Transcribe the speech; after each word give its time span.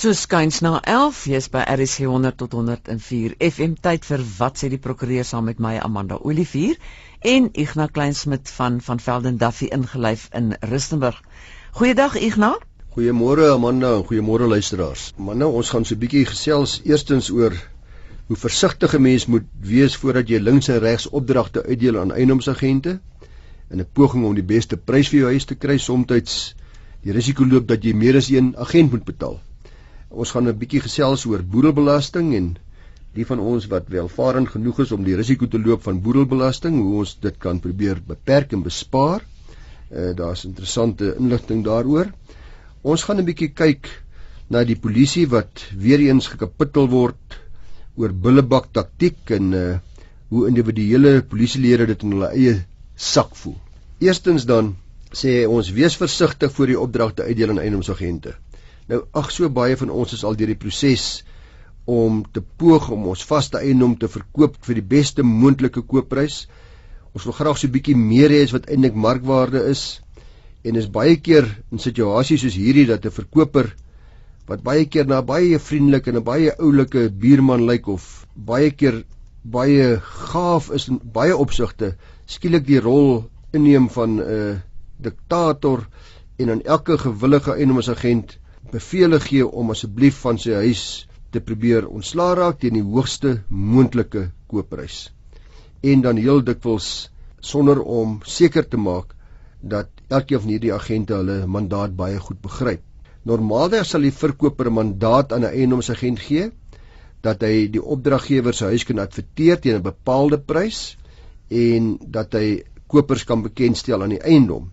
So 0.00 0.14
skuins 0.16 0.62
na 0.64 0.78
11, 0.88 1.16
jy's 1.28 1.46
by 1.52 1.60
RC 1.68 2.06
100 2.08 2.38
tot 2.40 2.54
104 2.56 3.34
FM 3.44 3.74
tyd 3.84 4.06
vir 4.08 4.22
wat 4.38 4.56
sê 4.56 4.70
die 4.72 4.78
prokureur 4.80 5.26
saam 5.28 5.44
met 5.44 5.58
my 5.60 5.74
Amanda 5.76 6.16
Olivier 6.30 6.78
en 7.32 7.50
Ignas 7.64 7.90
Kleinsmid 7.92 8.48
van 8.56 8.78
van 8.86 9.02
Velden 9.06 9.36
Duffy 9.42 9.68
ingelyf 9.76 10.22
in 10.40 10.54
Rustenburg. 10.70 11.18
Goeiedag 11.76 12.16
Ignas. 12.16 12.62
Goeiemôre 12.94 13.50
Amanda 13.56 13.90
en 13.98 14.06
goeiemôre 14.12 14.48
luisteraars. 14.48 15.02
Manne, 15.18 15.50
ons 15.60 15.74
gaan 15.74 15.84
so 15.84 15.94
'n 15.94 16.00
bietjie 16.06 16.24
gesels 16.30 16.78
eerstens 16.88 17.28
oor 17.28 17.52
hoe 18.32 18.40
versigtig 18.46 18.96
'n 18.96 19.02
mens 19.02 19.26
moet 19.26 19.52
wees 19.60 19.96
voordat 19.96 20.32
jy 20.32 20.40
links 20.40 20.68
en 20.68 20.80
regs 20.80 21.10
opdragte 21.10 21.66
uitdeel 21.66 22.00
aan 22.00 22.16
eiendomsagente 22.16 22.96
in 23.68 23.84
'n 23.84 23.90
poging 23.92 24.24
om 24.24 24.34
die 24.34 24.48
beste 24.56 24.80
prys 24.80 25.12
vir 25.12 25.20
jou 25.20 25.28
huis 25.36 25.44
te 25.44 25.54
kry, 25.54 25.76
soms 25.76 26.54
die 27.02 27.12
risiko 27.12 27.44
loop 27.44 27.68
dat 27.68 27.84
jy 27.84 27.92
meer 27.92 28.16
as 28.16 28.30
een 28.30 28.56
agent 28.56 28.90
moet 28.92 29.04
betaal. 29.04 29.40
Ons 30.10 30.32
gaan 30.34 30.48
'n 30.50 30.58
bietjie 30.58 30.80
gesels 30.82 31.24
oor 31.30 31.42
boedelbelasting 31.42 32.34
en 32.34 32.46
die 33.14 33.26
van 33.26 33.38
ons 33.38 33.66
wat 33.70 33.90
welvarend 33.94 34.48
genoeg 34.50 34.80
is 34.84 34.92
om 34.92 35.04
die 35.06 35.14
risiko 35.18 35.46
te 35.46 35.58
loop 35.58 35.82
van 35.86 36.00
boedelbelasting, 36.02 36.80
hoe 36.82 36.98
ons 37.02 37.12
dit 37.26 37.36
kan 37.38 37.60
probeer 37.60 38.00
beperk 38.06 38.52
en 38.52 38.62
bespaar. 38.62 39.22
Uh 39.90 40.10
daar's 40.14 40.44
interessante 40.48 41.14
inligting 41.18 41.62
daaroor. 41.64 42.10
Ons 42.82 43.04
gaan 43.06 43.20
'n 43.20 43.28
bietjie 43.30 43.50
kyk 43.54 43.86
na 44.48 44.64
die 44.64 44.76
polisie 44.76 45.26
wat 45.28 45.64
weer 45.76 46.00
eens 46.00 46.26
gekapittel 46.26 46.88
word 46.88 47.38
oor 47.96 48.12
bullebak 48.12 48.72
taktiek 48.72 49.30
en 49.38 49.52
uh 49.52 49.78
hoe 50.30 50.46
individuele 50.48 51.22
polisielede 51.22 51.86
dit 51.86 52.02
in 52.02 52.12
hulle 52.12 52.34
eie 52.34 52.58
sak 52.96 53.34
voel. 53.34 53.56
Eerstens 53.98 54.44
dan 54.46 54.76
sê 55.12 55.46
ons 55.46 55.70
wees 55.74 55.96
versigtig 55.96 56.52
voor 56.52 56.66
die 56.66 56.78
opdragte 56.78 57.22
uitdeel 57.22 57.50
aan 57.50 57.58
eiendomsagente. 57.58 58.34
Nou 58.90 59.04
ag 59.14 59.28
so 59.30 59.48
baie 59.54 59.76
van 59.78 59.90
ons 59.94 60.12
is 60.16 60.24
al 60.26 60.34
deur 60.38 60.50
die 60.50 60.58
proses 60.58 61.22
om 61.86 62.24
te 62.34 62.42
poog 62.42 62.88
om 62.94 63.06
ons 63.12 63.22
vaste 63.26 63.60
eiendom 63.60 63.94
te 63.98 64.08
verkoop 64.10 64.56
vir 64.66 64.80
die 64.80 64.88
beste 64.94 65.22
moontlike 65.26 65.84
koopprys. 65.92 66.46
Ons 67.14 67.26
wil 67.28 67.36
graag 67.38 67.58
so 67.58 67.66
'n 67.68 67.74
bietjie 67.76 67.96
meer 67.96 68.34
hê 68.34 68.42
as 68.46 68.54
wat 68.56 68.66
eintlik 68.66 68.94
markwaarde 68.94 69.62
is 69.70 70.00
en 70.64 70.76
is 70.76 70.90
baie 70.98 71.16
keer 71.16 71.46
in 71.72 71.78
situasies 71.78 72.42
soos 72.42 72.58
hierdie 72.58 72.86
dat 72.86 73.06
'n 73.06 73.16
verkoper 73.20 73.70
wat 74.50 74.62
baie 74.62 74.84
keer 74.84 75.06
na 75.06 75.22
baie 75.22 75.58
vriendelik 75.58 76.08
en 76.08 76.16
'n 76.16 76.24
baie 76.24 76.50
oulike 76.58 77.08
buurman 77.10 77.66
lyk 77.66 77.86
of 77.88 78.26
baie 78.34 78.70
keer 78.70 79.04
baie 79.42 80.00
gaaf 80.02 80.70
is 80.70 80.88
in 80.88 81.00
baie 81.12 81.36
opsigte 81.36 81.94
skielik 82.26 82.66
die 82.66 82.80
rol 82.80 83.30
inneem 83.52 83.88
van 83.88 84.18
'n 84.18 84.26
uh, 84.36 84.58
diktator 84.98 85.86
en 86.38 86.50
aan 86.50 86.62
elke 86.62 86.98
gewillige 86.98 87.54
eiendomsagent 87.54 88.38
bevele 88.72 89.20
gee 89.20 89.46
om 89.46 89.70
asseblief 89.74 90.20
van 90.24 90.38
sy 90.38 90.54
huis 90.64 90.82
te 91.34 91.40
probeer 91.40 91.86
ontslaa 91.88 92.34
raak 92.38 92.60
teen 92.60 92.76
die 92.78 92.84
hoogste 92.86 93.40
moontlike 93.48 94.30
koopprys. 94.50 95.10
En 95.82 96.02
dan 96.06 96.20
heel 96.20 96.42
dikwels 96.44 97.10
sonder 97.40 97.80
om 97.82 98.20
seker 98.26 98.66
te 98.68 98.76
maak 98.76 99.14
dat 99.60 99.88
elkeen 100.08 100.42
van 100.44 100.52
hierdie 100.54 100.74
agente 100.74 101.16
hulle 101.16 101.46
mandaat 101.46 101.96
baie 101.96 102.18
goed 102.18 102.40
begryp. 102.42 102.82
Normaalweg 103.28 103.86
sal 103.86 104.06
die 104.06 104.14
verkoper 104.22 104.70
'n 104.70 104.78
mandaat 104.78 105.32
aan 105.32 105.44
'n 105.44 105.52
eiendomsagent 105.52 106.20
gee 106.26 106.50
dat 107.22 107.42
hy 107.42 107.68
die 107.68 107.82
opdraggewer 107.82 108.54
se 108.54 108.64
huis 108.64 108.84
kan 108.84 108.98
adverteer 108.98 109.60
teen 109.60 109.76
'n 109.76 109.82
bepaalde 109.82 110.38
prys 110.38 110.96
en 111.48 111.98
dat 112.00 112.32
hy 112.32 112.62
kopers 112.86 113.24
kan 113.24 113.42
bekendstel 113.42 114.02
aan 114.02 114.16
die 114.16 114.22
eiendom. 114.22 114.70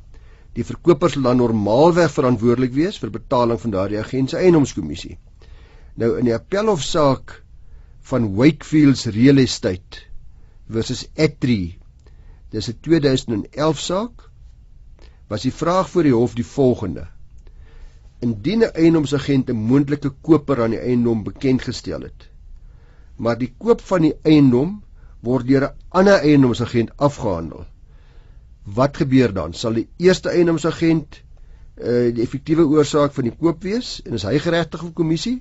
Die 0.57 0.65
verkoper 0.65 1.11
sal 1.13 1.27
dan 1.27 1.37
normaalweg 1.37 2.09
verantwoordelik 2.09 2.71
wees 2.73 2.95
vir 2.97 3.11
betaling 3.13 3.59
van 3.61 3.73
daardie 3.75 3.99
agent 4.01 4.31
se 4.31 4.39
eiendomskommissie. 4.41 5.17
Nou 6.01 6.15
in 6.17 6.25
die 6.25 6.33
appelhofsaak 6.33 7.35
van 8.09 8.31
Wakefield's 8.39 9.05
Real 9.13 9.37
Estate 9.43 10.01
versus 10.73 11.03
Etri, 11.13 11.77
dis 12.49 12.69
'n 12.71 12.79
2011 12.87 13.79
saak, 13.79 14.25
was 15.29 15.45
die 15.45 15.53
vraag 15.53 15.89
voor 15.93 16.09
die 16.09 16.15
hof 16.15 16.33
die 16.33 16.49
volgende: 16.55 17.05
Indien 18.19 18.63
'n 18.63 18.73
eiendomsagent 18.73 19.49
'n 19.49 19.65
moontlike 19.69 20.09
koper 20.21 20.63
aan 20.63 20.73
die 20.73 20.81
eiendom 20.81 21.23
bekend 21.23 21.61
gestel 21.61 22.01
het, 22.01 22.29
maar 23.17 23.37
die 23.37 23.53
koop 23.57 23.81
van 23.81 24.01
die 24.01 24.15
eiendom 24.23 24.81
word 25.21 25.47
deur 25.47 25.69
'n 25.69 25.75
ander 25.89 26.19
eiendomsagent 26.19 26.97
afgehandel, 26.97 27.65
wat 28.75 28.97
gebeur 28.97 29.33
dan? 29.33 29.53
Sal 29.53 29.79
die 29.79 29.87
eerste 29.97 30.33
eiendomsagent 30.33 31.21
uh 31.77 32.09
die 32.09 32.23
effektiewe 32.25 32.65
oorsaak 32.65 33.13
van 33.13 33.27
die 33.29 33.35
koop 33.37 33.61
wees 33.63 33.99
en 34.05 34.17
is 34.17 34.25
hy 34.25 34.39
geregtig 34.41 34.83
op 34.83 34.95
kommissie 34.97 35.37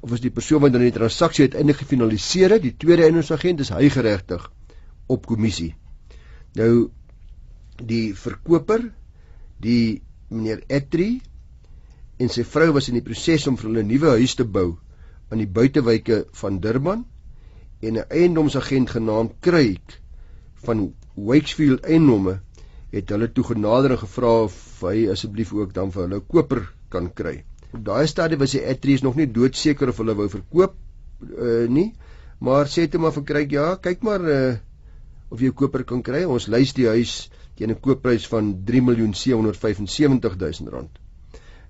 of 0.00 0.12
is 0.14 0.22
die 0.22 0.30
persoon 0.32 0.62
wat 0.62 0.72
dan 0.72 0.84
die 0.86 0.94
transaksie 0.94 1.48
uiteindelik 1.48 1.82
gefinaliseer 1.82 2.54
het, 2.54 2.62
die 2.62 2.76
tweede 2.78 3.04
eiendomsagent 3.04 3.60
is 3.60 3.72
hy 3.74 3.90
geregtig 3.92 4.46
op 5.10 5.26
kommissie. 5.26 5.74
Nou 6.56 6.88
die 7.80 8.14
verkoper, 8.16 8.86
die 9.60 10.00
meneer 10.30 10.62
Etri 10.68 11.20
en 12.20 12.32
sy 12.32 12.44
vrou 12.46 12.70
was 12.76 12.88
in 12.88 13.00
die 13.00 13.04
proses 13.04 13.46
om 13.50 13.58
vir 13.58 13.70
hulle 13.70 13.82
'n 13.82 13.90
nuwe 13.90 14.14
huis 14.20 14.36
te 14.38 14.44
bou 14.44 14.78
aan 15.30 15.42
die 15.42 15.50
buitewyke 15.58 16.24
van 16.40 16.60
Durban 16.60 17.04
en 17.80 17.98
'n 17.98 18.08
eiendomsagent 18.08 18.90
genaamd 18.90 19.36
Kruik 19.40 20.00
van 20.64 20.94
Wakefield 21.16 21.84
Eiendomme 21.84 22.40
het 22.90 23.10
hulle 23.14 23.28
toe 23.32 23.44
genader 23.52 23.90
en 23.94 24.02
gevra 24.02 24.32
of 24.46 24.54
hy 24.82 25.08
asseblief 25.12 25.52
ook 25.54 25.74
dan 25.74 25.92
vir 25.94 26.02
hulle 26.06 26.20
koper 26.20 26.62
kan 26.90 27.10
kry. 27.14 27.44
Op 27.70 27.84
daai 27.86 28.06
stadium 28.10 28.40
was 28.42 28.54
die 28.56 28.64
Atreus 28.66 29.04
nog 29.06 29.18
nie 29.18 29.28
doodseker 29.30 29.88
of 29.92 30.00
hulle 30.02 30.16
wou 30.18 30.28
verkoop 30.32 30.74
uh, 30.74 31.66
nie, 31.70 31.92
maar 32.40 32.66
sê 32.72 32.88
toe 32.90 33.00
maar 33.02 33.14
vir 33.14 33.24
kry 33.28 33.44
ja, 33.52 33.66
kyk 33.82 34.02
maar 34.06 34.22
uh, 34.26 34.54
of 35.30 35.42
jy 35.44 35.52
koper 35.54 35.84
kan 35.86 36.02
kry. 36.02 36.24
Ons 36.26 36.48
lys 36.50 36.74
die 36.74 36.88
huis 36.90 37.30
teen 37.58 37.70
'n 37.70 37.80
koopprys 37.84 38.26
van 38.32 38.44
3.775.000 38.66 40.72
rand. 40.74 40.92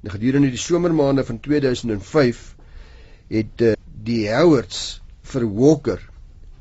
En 0.03 0.11
gedurende 0.15 0.49
die 0.49 0.65
somermaande 0.65 1.25
van 1.25 1.41
2005 1.41 2.57
het 3.29 3.61
uh, 3.67 3.75
die 3.85 4.33
Howards 4.33 5.03
vir 5.33 5.45
Walker 5.45 6.01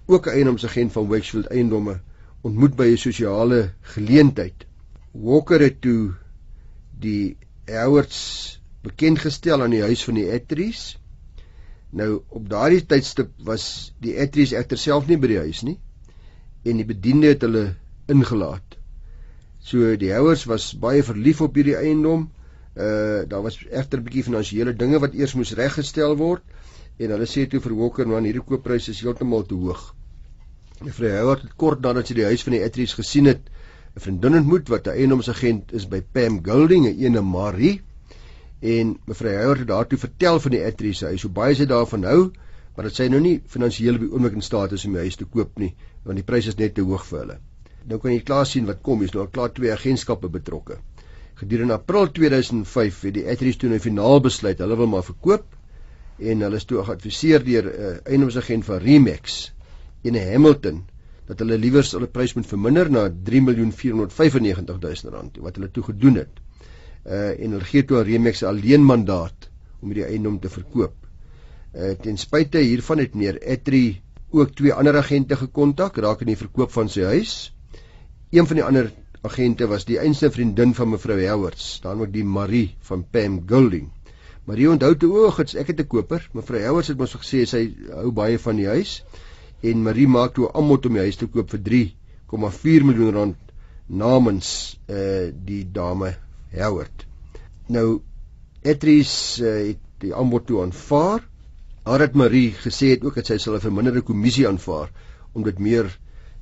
ook 0.10 0.28
'n 0.28 0.36
eiendomsagent 0.36 0.92
van 0.92 1.08
Wakefield 1.08 1.48
Eiendomme 1.48 2.00
ontmoet 2.42 2.76
by 2.80 2.88
'n 2.94 2.98
sosiale 2.98 3.74
geleentheid. 3.94 4.66
Walker 5.12 5.60
het 5.60 5.82
toe 5.82 6.16
die 7.00 7.38
Howards 7.68 8.62
bekend 8.82 9.20
gestel 9.20 9.62
aan 9.62 9.76
die 9.76 9.84
huis 9.84 10.04
van 10.04 10.16
die 10.16 10.30
Etries. 10.32 10.98
Nou 11.92 12.22
op 12.30 12.50
daardie 12.50 12.86
tydstip 12.86 13.32
was 13.44 13.94
die 14.00 14.16
Etries 14.16 14.54
egter 14.54 14.78
self 14.78 15.08
nie 15.08 15.18
by 15.18 15.28
die 15.28 15.42
huis 15.44 15.64
nie 15.68 15.80
en 16.64 16.78
die 16.78 16.86
bediende 16.86 17.28
het 17.34 17.42
hulle 17.42 17.76
ingelaat. 18.08 18.78
So 19.60 19.96
die 20.00 20.14
Howards 20.14 20.46
was 20.46 20.72
baie 20.80 21.04
verlief 21.04 21.42
op 21.42 21.56
hierdie 21.56 21.78
eiendom. 21.78 22.30
Uh 22.76 23.28
daar 23.28 23.44
was 23.44 23.60
egter 23.68 24.00
'n 24.00 24.04
bietjie 24.04 24.24
finansiële 24.24 24.74
dinge 24.74 25.00
wat 25.00 25.14
eers 25.14 25.36
moes 25.36 25.56
reggestel 25.60 26.16
word 26.16 26.44
en 27.00 27.12
hulle 27.12 27.28
sê 27.28 27.48
toe 27.48 27.60
vir 27.60 27.76
Walker 27.76 28.08
man 28.08 28.24
hierdie 28.24 28.46
kooppryse 28.46 28.92
is 28.92 29.02
heeltemal 29.02 29.44
te 29.44 29.56
hoog. 29.56 29.96
Mevrou 30.80 31.10
Howard 31.12 31.42
het 31.44 31.56
kort 31.60 31.82
nadat 31.84 32.08
sy 32.08 32.16
die 32.16 32.24
huis 32.24 32.44
van 32.48 32.54
die 32.56 32.62
Etries 32.64 32.94
gesien 32.96 33.26
het, 33.28 33.42
'n 33.96 34.04
vriendin 34.04 34.38
ontmoet 34.38 34.70
wat 34.72 34.86
'n 34.88 34.94
eiendomsagent 35.02 35.74
is 35.80 35.86
by 35.94 36.00
Pam 36.18 36.38
Golding, 36.46 36.86
'n 36.88 37.02
ene 37.06 37.22
Marie. 37.22 37.82
En 38.62 38.94
mevrou 39.08 39.34
Howard 39.40 39.60
het 39.60 39.68
daartoe 39.68 40.00
vertel 40.00 40.40
van 40.40 40.56
die 40.56 40.62
Etries 40.70 41.02
huis, 41.02 41.26
hoe 41.28 41.32
baie 41.32 41.56
sy 41.56 41.66
daarvan 41.66 42.04
hou, 42.04 42.32
maar 42.76 42.88
dat 42.88 42.96
sy 42.96 43.10
nou 43.10 43.20
nie 43.20 43.42
finansiëel 43.58 44.00
op 44.00 44.06
die 44.06 44.12
oomblik 44.12 44.40
in 44.40 44.42
staat 44.42 44.72
is 44.72 44.86
om 44.86 44.96
die 44.96 45.02
huis 45.02 45.20
te 45.20 45.26
koop 45.26 45.60
nie, 45.60 45.76
want 46.06 46.16
die 46.16 46.24
pryse 46.32 46.48
is 46.48 46.56
net 46.64 46.76
te 46.76 46.82
hoog 46.82 47.06
vir 47.12 47.20
hulle. 47.20 47.38
Nou 47.84 48.00
kan 48.00 48.14
jy 48.14 48.24
klaar 48.32 48.46
sien 48.46 48.66
wat 48.66 48.82
kom, 48.82 49.04
is 49.04 49.12
nou 49.12 49.26
al 49.26 49.32
klaar 49.36 49.52
twee 49.52 49.76
agentskappe 49.76 50.30
betrokke. 50.30 50.80
Gedurende 51.36 51.74
April 51.74 52.08
2005 52.08 53.02
het 53.02 53.14
die 53.14 53.28
Etries 53.28 53.58
toe 53.58 53.70
'n 53.70 53.80
finaal 53.80 54.22
besluit, 54.22 54.60
hulle 54.60 54.78
wil 54.78 54.88
maar 54.88 55.04
verkoop 55.04 55.46
en 56.20 56.42
hulle 56.42 56.56
is 56.56 56.66
toe 56.66 56.84
geadviseer 56.84 57.44
deur 57.44 57.64
'n 57.66 57.80
uh, 57.92 57.96
eiendomsagent 58.06 58.66
van 58.66 58.78
Remax 58.78 59.52
ene 60.08 60.22
Hamilton 60.32 60.84
dat 61.30 61.42
hulle 61.44 61.60
liewers 61.62 61.92
hulle 61.94 62.10
prys 62.10 62.34
moet 62.38 62.48
verminder 62.50 62.90
na 62.90 63.06
3.495.000 63.30 65.12
rand 65.14 65.38
wat 65.46 65.60
hulle 65.60 65.70
toe 65.74 65.84
gedoen 65.92 66.22
het. 66.24 66.40
Uh 67.06 67.36
en 67.36 67.54
hulle 67.56 67.68
gee 67.70 67.86
toe 67.86 68.00
aan 68.00 68.08
Remix 68.08 68.42
alleen 68.44 68.86
mandaat 68.86 69.50
om 69.84 69.94
die 69.94 70.06
eiendom 70.08 70.40
te 70.42 70.50
verkoop. 70.50 70.96
Uh 71.76 71.94
ten 72.02 72.18
spyte 72.18 72.64
hiervan 72.66 73.04
het 73.04 73.14
meneer 73.14 73.38
Etri 73.42 74.02
ook 74.32 74.56
twee 74.58 74.74
ander 74.74 74.98
agente 74.98 75.38
gekontak 75.38 75.98
raak 75.98 76.26
in 76.26 76.34
die 76.34 76.40
verkoop 76.40 76.74
van 76.74 76.90
sy 76.90 77.06
huis. 77.14 77.36
Een 78.34 78.50
van 78.50 78.62
die 78.62 78.66
ander 78.66 78.92
agente 79.26 79.68
was 79.70 79.86
die 79.86 80.00
einste 80.02 80.32
vriendin 80.32 80.74
van 80.74 80.90
mevrou 80.90 81.18
Howards, 81.22 81.82
ook 81.84 82.12
die 82.14 82.24
Marie 82.24 82.76
van 82.90 83.04
Pam 83.04 83.42
Golding. 83.50 83.90
Marie 84.46 84.70
onthou 84.70 84.96
toe 84.98 85.10
oog, 85.26 85.40
ek 85.40 85.74
het 85.74 85.80
'n 85.82 85.88
koper. 85.88 86.30
Mevrou 86.34 86.62
Howards 86.66 86.88
het 86.88 86.98
mos 86.98 87.16
gesê 87.16 87.46
sy 87.46 87.74
hou 87.94 88.12
baie 88.12 88.40
van 88.40 88.56
die 88.56 88.68
huis 88.68 89.02
en 89.62 89.84
Marie 89.84 90.08
maak 90.08 90.36
toe 90.38 90.50
aanbod 90.54 90.86
om 90.88 90.98
die 90.98 91.06
huis 91.08 91.20
te 91.20 91.28
koop 91.28 91.52
vir 91.52 91.62
3,4 91.68 92.86
miljoen 92.88 93.16
rand 93.16 93.54
namens 93.90 94.78
uh 94.88 95.30
die 95.34 95.64
dame 95.74 96.14
Howard. 96.54 97.06
Nou 97.68 98.02
Etris 98.62 99.12
uh, 99.42 99.54
het 99.72 99.82
die 100.04 100.14
aanbod 100.16 100.46
toe 100.48 100.62
aanvaar. 100.64 101.24
Harat 101.86 102.16
Marie 102.16 102.52
gesê 102.54 102.94
het 102.94 103.04
ook 103.04 103.16
dat 103.20 103.32
sy 103.32 103.38
sal 103.38 103.56
'n 103.58 103.66
verminderde 103.66 104.02
kommissie 104.02 104.48
aanvaar 104.48 104.92
om 105.34 105.44
dit 105.44 105.60
meer 105.60 105.90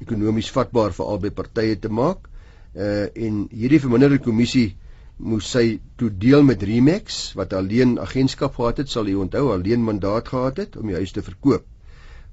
ekonomies 0.01 0.51
vatbaar 0.51 0.93
vir 0.93 1.05
albei 1.05 1.31
partye 1.31 1.79
te 1.79 1.89
maak. 1.89 2.27
Uh 2.75 3.07
en 3.15 3.47
hierdie 3.51 3.81
verminderde 3.81 4.19
kommissie 4.19 4.75
moes 5.17 5.49
sy 5.49 5.79
toe 5.97 6.09
deel 6.13 6.43
met 6.43 6.63
Remax 6.63 7.33
wat 7.33 7.53
alleen 7.53 7.97
agentskap 7.99 8.55
gehad 8.55 8.77
het, 8.77 8.89
sal 8.89 9.07
u 9.07 9.15
onthou, 9.15 9.51
alleen 9.51 9.83
mandaat 9.83 10.27
gehad 10.27 10.57
het 10.57 10.77
om 10.77 10.87
die 10.87 10.95
huis 10.95 11.11
te 11.11 11.23
verkoop. 11.25 11.65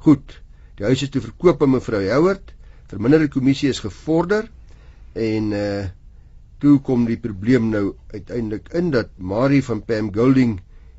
Goed. 0.04 0.43
Die 0.78 0.86
huis 0.88 1.04
is 1.06 1.10
toe 1.14 1.22
verkoop 1.22 1.60
aan 1.62 1.70
mevrou 1.76 2.00
Howard. 2.08 2.48
Verminderde 2.90 3.28
kommissie 3.30 3.68
is 3.70 3.82
gevorder 3.84 4.48
en 5.14 5.52
uh 5.58 5.84
toe 6.64 6.78
kom 6.80 7.02
die 7.04 7.18
probleem 7.20 7.66
nou 7.68 7.82
uiteindelik 8.14 8.70
in 8.78 8.86
dat 8.94 9.10
Marie 9.18 9.60
van 9.66 9.82
Pam 9.84 10.06
Golding 10.14 10.54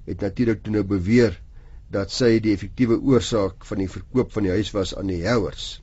het 0.05 0.21
natuurlik 0.21 0.61
toe 0.63 0.73
nou 0.75 0.83
beweer 0.85 1.39
dat 1.89 2.13
sy 2.13 2.35
die 2.43 2.53
effektiewe 2.53 2.99
oorsaak 3.01 3.65
van 3.65 3.81
die 3.81 3.89
verkoop 3.89 4.29
van 4.35 4.45
die 4.45 4.53
huis 4.53 4.69
was 4.75 4.93
aan 4.99 5.09
die 5.09 5.23
Howards. 5.23 5.81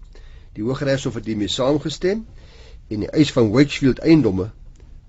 Die 0.54 0.62
Hooggeregshof 0.62 1.18
het 1.18 1.26
hiermee 1.26 1.50
saamgestem 1.50 2.22
en 2.92 3.04
die 3.04 3.10
eis 3.10 3.32
van 3.34 3.50
Wakefield 3.50 4.04
eiendomme 4.06 4.52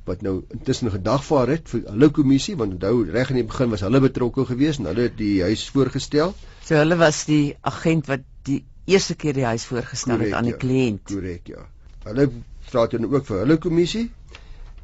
wat 0.08 0.26
nou 0.26 0.36
intussen 0.56 0.92
gedagvaar 0.92 1.54
het 1.54 1.70
vir 1.72 1.86
hulle 1.92 2.10
kommissie 2.18 2.58
want 2.60 2.80
onthou 2.80 3.06
reg 3.14 3.32
in 3.32 3.44
die 3.44 3.48
begin 3.48 3.72
was 3.72 3.86
hulle 3.86 4.04
betrokke 4.04 4.48
geweest 4.50 4.82
en 4.82 4.90
hulle 4.92 5.08
het 5.12 5.18
die 5.20 5.42
huis 5.46 5.70
voorgestel. 5.76 6.34
So 6.66 6.80
hulle 6.82 6.98
was 7.00 7.24
die 7.30 7.56
agent 7.62 8.10
wat 8.12 8.26
die 8.48 8.64
eerste 8.86 9.16
keer 9.16 9.34
die 9.34 9.46
huis 9.48 9.66
voorgestel 9.66 10.18
correct, 10.18 10.32
het 10.32 10.40
aan 10.40 10.50
die 10.50 10.56
ja, 10.56 10.62
kliënt. 10.64 11.04
Korrek, 11.08 11.48
ja. 11.48 11.68
Hulle 12.04 12.28
vra 12.70 12.88
dan 12.92 13.08
ook 13.08 13.26
vir 13.30 13.44
hulle 13.44 13.58
kommissie 13.58 14.10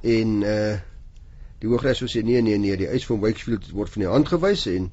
en 0.02 0.40
uh 0.44 0.78
die 1.60 1.68
Hooggeregshof 1.68 2.08
sê 2.08 2.22
nee 2.24 2.40
nee 2.40 2.56
nee, 2.56 2.76
die 2.80 2.88
eis 2.88 3.04
van 3.04 3.20
Wakefield 3.20 3.66
word 3.76 3.92
van 3.92 4.06
die 4.06 4.08
hand 4.08 4.30
gewys 4.32 4.62
en 4.72 4.86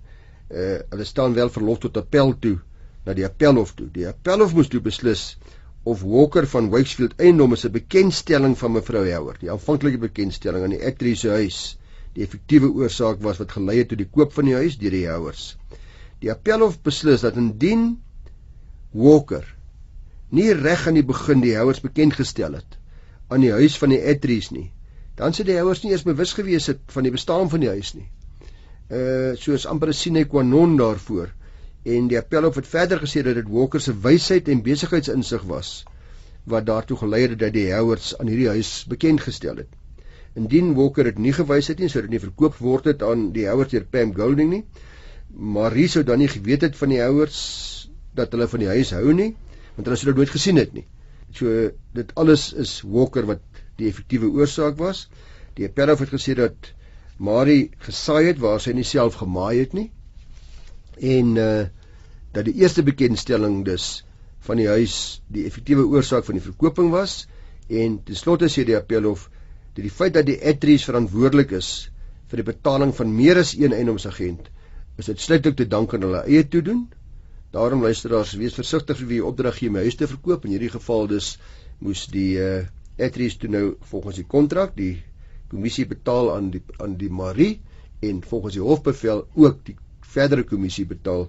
uh 0.51 0.79
hulle 0.91 1.05
staan 1.07 1.37
wel 1.37 1.53
verlof 1.55 1.85
tot 1.85 2.01
appel 2.01 2.35
toe 2.43 2.57
na 3.07 3.15
die 3.15 3.27
appelhof 3.27 3.77
toe. 3.79 3.87
Die 3.95 4.09
appelhof 4.11 4.55
moes 4.57 4.71
toe 4.73 4.81
beslis 4.83 5.37
of 5.87 6.03
Walker 6.03 6.47
van 6.51 6.73
Wakefield 6.73 7.15
eiendom 7.23 7.55
is 7.55 7.65
'n 7.65 7.71
bekendstelling 7.77 8.57
van 8.59 8.73
mevrou 8.73 9.05
Howard. 9.07 9.41
Die 9.41 9.51
aanvanklike 9.51 9.99
bekendstelling 9.99 10.65
aan 10.65 10.75
die 10.75 10.83
Etrie 10.83 11.15
se 11.15 11.31
huis, 11.31 11.79
die 12.15 12.25
effektiewe 12.25 12.73
oorsaak 12.73 13.23
was 13.23 13.39
wat 13.39 13.53
gelei 13.53 13.79
het 13.79 13.89
tot 13.89 14.03
die 14.03 14.11
koop 14.11 14.33
van 14.33 14.51
die 14.51 14.55
huis 14.55 14.79
deur 14.79 14.91
die 14.91 15.07
Howards. 15.07 15.57
Die 16.19 16.31
appelhof 16.31 16.81
beslis 16.83 17.21
dat 17.21 17.37
indien 17.37 18.03
Walker 18.97 19.45
nie 20.37 20.51
reg 20.57 20.87
aan 20.89 20.97
die 20.99 21.07
begin 21.07 21.43
die 21.45 21.55
Howards 21.57 21.83
bekend 21.85 22.17
gestel 22.19 22.57
het 22.59 22.79
aan 23.29 23.43
die 23.43 23.53
huis 23.53 23.77
van 23.79 23.91
die 23.91 24.01
Etries 24.13 24.53
nie, 24.55 24.71
dan 25.19 25.35
sou 25.35 25.45
die 25.47 25.57
Howards 25.59 25.83
nie 25.83 25.93
eens 25.93 26.07
bewus 26.07 26.33
gewees 26.39 26.69
het 26.71 26.83
van 26.95 27.07
die 27.07 27.13
bestaan 27.15 27.51
van 27.51 27.65
die 27.65 27.73
huis 27.73 27.93
nie. 27.97 28.07
Uh 28.87 29.35
soos 29.43 29.67
amper 29.67 29.91
'n 29.91 29.99
sine 30.01 30.25
qua 30.31 30.43
non 30.43 30.77
daarvoor 30.79 31.33
en 31.85 32.09
die 32.09 32.19
appelhof 32.19 32.57
het 32.61 32.67
verder 32.67 33.03
gesê 33.03 33.23
dat 33.27 33.35
dit 33.35 33.49
Walker 33.51 33.81
se 33.81 33.95
wysheid 34.07 34.49
en 34.49 34.63
besigheidsinsig 34.63 35.43
was 35.51 35.85
wat 36.45 36.67
daartoe 36.67 36.97
gelei 36.97 37.23
het 37.27 37.39
dat 37.39 37.53
die 37.53 37.73
Howards 37.75 38.15
aan 38.19 38.31
hierdie 38.31 38.49
huis 38.49 38.85
bekend 38.89 39.21
gestel 39.21 39.57
het. 39.57 39.69
Indien 40.35 40.75
Walker 40.75 41.05
dit 41.05 41.19
nie 41.19 41.33
gewys 41.33 41.69
het 41.69 41.79
nie, 41.79 41.89
sou 41.89 42.03
dit 42.03 42.11
nie 42.11 42.23
verkoop 42.23 42.57
word 42.63 42.85
het 42.85 43.03
aan 43.03 43.33
die 43.33 43.49
Howards 43.49 43.73
deur 43.75 43.87
Pam 43.91 44.15
Golding 44.15 44.51
nie. 44.51 44.65
Marie 45.29 45.89
sou 45.89 46.05
dan 46.05 46.19
nie 46.19 46.29
geweet 46.29 46.63
het 46.63 46.77
van 46.77 46.95
die 46.95 47.03
Howards 47.03 47.76
dat 48.17 48.33
hulle 48.35 48.49
van 48.49 48.65
die 48.65 48.73
huis 48.73 48.93
hou 48.97 49.13
nie, 49.15 49.33
want 49.77 49.89
hulle 49.89 49.99
sou 50.01 50.11
dit 50.11 50.21
nooit 50.23 50.33
gesien 50.35 50.61
het 50.61 50.73
nie. 50.77 50.87
So 51.37 51.71
dit 51.97 52.15
alles 52.17 52.53
is 52.53 52.81
Walker 52.83 53.27
wat 53.29 53.45
die 53.77 53.91
effektiewe 53.91 54.31
oorsaak 54.33 54.79
was. 54.81 55.07
Die 55.57 55.67
appelhof 55.69 56.03
het 56.05 56.13
gesê 56.15 56.37
dat 56.39 56.73
Marie 57.19 57.71
gesaai 57.85 58.27
het 58.29 58.41
waar 58.41 58.61
sy 58.61 58.75
nie 58.77 58.85
self 58.85 59.17
gemaai 59.23 59.57
het 59.59 59.77
nie 59.77 59.91
en 61.01 61.37
uh 61.37 61.67
dat 62.37 62.45
die 62.45 62.61
eerste 62.61 62.83
bekendstelling 62.85 63.63
dus 63.65 64.05
van 64.45 64.59
die 64.61 64.67
huis 64.69 65.23
die 65.33 65.47
effektiewe 65.49 65.87
oorsaak 65.89 66.27
van 66.27 66.37
die 66.37 66.45
verkoping 66.45 66.91
was 66.93 67.15
en 67.73 67.95
ten 68.05 68.19
slotte 68.19 68.51
sê 68.53 68.67
die 68.69 68.77
appelhof 68.77 69.31
dat 69.73 69.81
die 69.87 69.93
feit 69.93 70.13
dat 70.13 70.27
die 70.29 70.37
Etries 70.51 70.85
verantwoordelik 70.85 71.55
is 71.57 71.71
vir 72.29 72.43
die 72.43 72.47
betaling 72.51 72.93
van 72.99 73.15
meer 73.17 73.41
as 73.41 73.55
een 73.57 73.73
eiendomsagent 73.73 74.51
is 75.01 75.09
uitsluitlik 75.09 75.57
te 75.57 75.67
dank 75.69 75.95
aan 75.95 76.05
hulle 76.05 76.23
eie 76.25 76.45
toedoen. 76.45 76.87
Daarom 77.51 77.83
luisteraars, 77.83 78.33
wees 78.35 78.55
versigtig 78.55 79.01
wie 79.07 79.25
opdrag 79.25 79.59
gee 79.59 79.69
om 79.69 79.77
huis 79.77 79.95
te 79.95 80.07
verkoop. 80.07 80.45
In 80.45 80.51
hierdie 80.51 80.73
geval 80.73 81.07
dus 81.07 81.37
moes 81.79 82.07
die 82.13 82.39
uh 82.41 82.65
Etries 82.97 83.35
toe 83.37 83.51
nou 83.53 83.65
volgens 83.91 84.17
die 84.17 84.25
kontrak 84.25 84.71
die 84.77 85.03
kommissie 85.51 85.85
betaal 85.87 86.31
aan 86.33 86.47
die 86.55 86.63
aan 86.81 86.95
die 86.97 87.11
Marie 87.13 87.59
en 88.01 88.23
volgens 88.25 88.57
die 88.57 88.63
hofbevel 88.65 89.27
ook 89.35 89.59
die 89.67 89.77
verdere 90.01 90.47
kommissie 90.49 90.87
betaal 90.89 91.27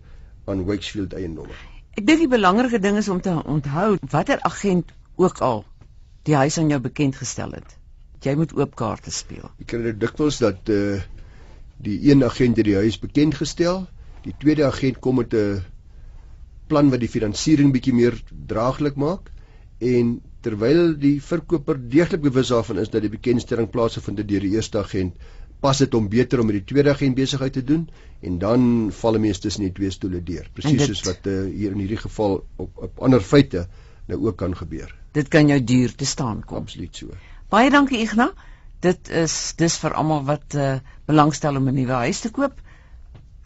aan 0.47 0.63
Wakefield 0.69 1.13
eiendomme. 1.13 1.57
Ek 1.99 2.05
dink 2.07 2.23
die 2.23 2.31
belangrike 2.31 2.79
ding 2.79 2.95
is 3.01 3.09
om 3.11 3.19
te 3.21 3.33
onthou 3.43 3.97
watter 4.13 4.39
agent 4.47 4.93
ook 5.19 5.41
al 5.43 5.65
die 6.29 6.37
huis 6.39 6.57
aan 6.61 6.71
jou 6.71 6.79
bekend 6.79 7.19
gestel 7.19 7.51
het. 7.57 7.75
Jy 8.23 8.35
moet 8.39 8.55
oop 8.55 8.75
kaarte 8.79 9.11
speel. 9.11 9.51
Ek 9.59 9.67
kry 9.73 9.83
dit 9.91 9.99
dikwels 9.99 10.39
dat 10.43 10.71
eh 10.71 10.81
uh, 10.95 11.01
die 11.83 11.99
een 12.09 12.23
agent 12.25 12.57
het 12.57 12.65
die 12.65 12.79
huis 12.79 12.95
bekend 12.99 13.35
gestel, 13.37 13.83
die 14.23 14.33
tweede 14.39 14.65
agent 14.65 14.97
kom 15.03 15.19
met 15.19 15.33
'n 15.33 15.61
plan 16.67 16.91
wat 16.93 17.03
die 17.03 17.11
finansiering 17.11 17.73
bietjie 17.75 17.93
meer 17.93 18.15
draaglik 18.49 18.95
maak 18.95 19.31
en 19.79 20.17
terwyl 20.45 20.93
die 20.99 21.17
verkoper 21.21 21.79
deeglik 21.91 22.23
bewus 22.23 22.51
daarvan 22.53 22.79
is 22.83 22.91
dat 22.93 23.03
die 23.05 23.13
bekendstelling 23.13 23.69
plaasgevind 23.73 24.21
het 24.21 24.29
deur 24.29 24.45
die 24.45 24.55
eerste 24.55 24.79
agent, 24.79 25.15
pas 25.61 25.79
dit 25.81 25.93
om 25.97 26.07
beter 26.09 26.41
om 26.41 26.49
met 26.49 26.59
die 26.59 26.67
tweede 26.69 26.93
agent 26.93 27.17
besigheid 27.17 27.53
te 27.53 27.63
doen 27.65 27.87
en 28.21 28.37
dan 28.39 28.91
val 28.99 29.17
'n 29.17 29.21
mens 29.21 29.39
tussen 29.39 29.63
die 29.63 29.73
twee 29.73 29.91
stoele 29.91 30.21
deur. 30.23 30.49
Presies 30.53 30.85
soos 30.85 31.03
wat 31.05 31.27
uh, 31.27 31.45
hier 31.53 31.71
in 31.71 31.79
hierdie 31.79 32.01
geval 32.03 32.43
op 32.57 32.77
op 32.77 32.99
ander 32.99 33.21
feite 33.21 33.67
nou 34.07 34.19
ook 34.27 34.37
kan 34.37 34.55
gebeur. 34.55 34.93
Dit 35.11 35.27
kan 35.27 35.47
jou 35.47 35.63
duur 35.63 35.95
te 35.95 36.05
staan 36.05 36.43
kom. 36.45 36.57
Absoluut 36.57 36.95
so. 36.95 37.07
Baie 37.49 37.69
dankie 37.69 37.99
Ignas. 37.99 38.31
Dit 38.79 39.09
is 39.09 39.53
dis 39.57 39.77
vir 39.77 39.93
almal 39.93 40.23
wat 40.23 40.53
uh, 40.55 40.77
belangstel 41.05 41.55
om 41.55 41.67
'n 41.67 41.73
nuwe 41.73 41.97
huis 42.05 42.19
te 42.19 42.29
koop 42.29 42.61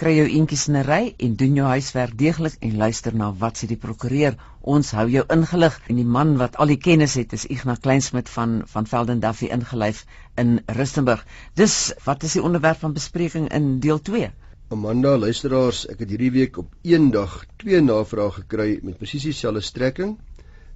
kry 0.02 0.16
jou 0.18 0.26
eentjies 0.26 0.64
in 0.70 0.78
'n 0.78 0.86
ry 0.86 1.14
en 1.26 1.36
doen 1.40 1.58
jou 1.60 1.66
huiswerk 1.70 2.14
deeglik 2.18 2.56
en 2.68 2.78
luister 2.78 3.16
na 3.16 3.28
wat 3.42 3.58
sê 3.58 3.68
die 3.70 3.78
prokureur. 3.84 4.38
Ons 4.76 4.92
hou 4.98 5.08
jou 5.10 5.24
ingelig 5.36 5.76
en 5.90 6.00
die 6.02 6.12
man 6.16 6.32
wat 6.40 6.56
al 6.58 6.72
die 6.74 6.80
kennis 6.88 7.14
het 7.20 7.34
is 7.38 7.46
Ignas 7.46 7.84
Kleinsmid 7.84 8.30
van 8.30 8.64
van 8.72 8.88
Velden 8.94 9.20
Duffy 9.20 9.52
ingelyf 9.58 10.06
in 10.44 10.60
Rustenburg. 10.66 11.26
Dis 11.54 11.94
wat 12.06 12.24
is 12.24 12.34
die 12.34 12.42
onderwerp 12.42 12.80
van 12.80 12.94
bespreking 12.94 13.50
in 13.54 13.80
deel 13.80 14.02
2? 14.02 14.32
Amanda, 14.72 15.18
luisteraars, 15.18 15.86
ek 15.94 16.00
het 16.00 16.10
hierdie 16.10 16.32
week 16.32 16.58
op 16.58 16.74
een 16.82 17.12
dag 17.12 17.46
twee 17.58 17.82
navrae 17.82 18.32
gekry 18.42 18.80
met 18.82 18.98
presies 18.98 19.30
dieselfde 19.30 19.62
strekking. 19.62 20.18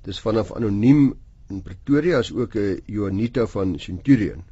Dis 0.04 0.20
vanaf 0.20 0.52
anoniem 0.54 1.16
in 1.50 1.62
Pretoria 1.62 2.20
as 2.20 2.34
ook 2.34 2.56
'n 2.56 2.60
uh, 2.60 2.78
Joanita 2.86 3.48
van 3.48 3.80
Centurion. 3.80 4.44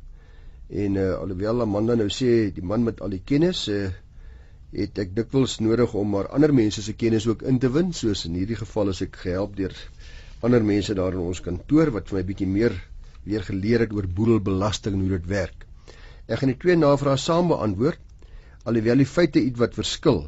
En 0.70 0.96
uh, 0.96 1.13
alhoewel 1.13 1.62
Amanda 1.62 1.96
nou 1.96 2.10
sê 2.10 2.53
die 2.53 2.63
man 2.63 2.84
met 2.84 3.01
al 3.01 3.10
die 3.10 3.22
kennis, 3.25 3.68
uh, 3.68 3.89
het 4.74 5.00
ek 5.00 5.15
dikwels 5.15 5.60
nodig 5.60 5.94
om 5.94 6.10
maar 6.15 6.32
ander 6.36 6.53
mense 6.53 6.82
se 6.82 6.94
kennis 6.94 7.27
ook 7.27 7.44
in 7.50 7.60
te 7.60 7.70
win, 7.70 7.94
soos 7.94 8.25
in 8.25 8.38
hierdie 8.39 8.58
geval 8.58 8.89
as 8.89 9.01
ek 9.06 9.20
gehelp 9.25 9.56
deur 9.56 9.75
ander 10.44 10.63
mense 10.68 10.94
daar 10.98 11.15
in 11.15 11.24
ons 11.24 11.39
kantoor 11.44 11.92
wat 11.96 12.10
vir 12.10 12.20
my 12.20 12.24
bietjie 12.30 12.48
meer 12.53 12.74
weer 13.24 13.44
geleer 13.48 13.86
het 13.86 13.94
oor 13.96 14.08
boedelbelasting 14.18 14.98
en 14.98 15.03
hoe 15.06 15.13
dit 15.13 15.30
werk. 15.32 15.62
Ek 16.27 16.42
gaan 16.42 16.51
die 16.51 16.60
twee 16.60 16.75
navrae 16.80 17.15
saam 17.20 17.51
beantwoord, 17.51 18.01
alhoewel 18.68 19.00
die 19.03 19.08
feite 19.08 19.39
iets 19.39 19.62
wat 19.62 19.77
verskil. 19.80 20.25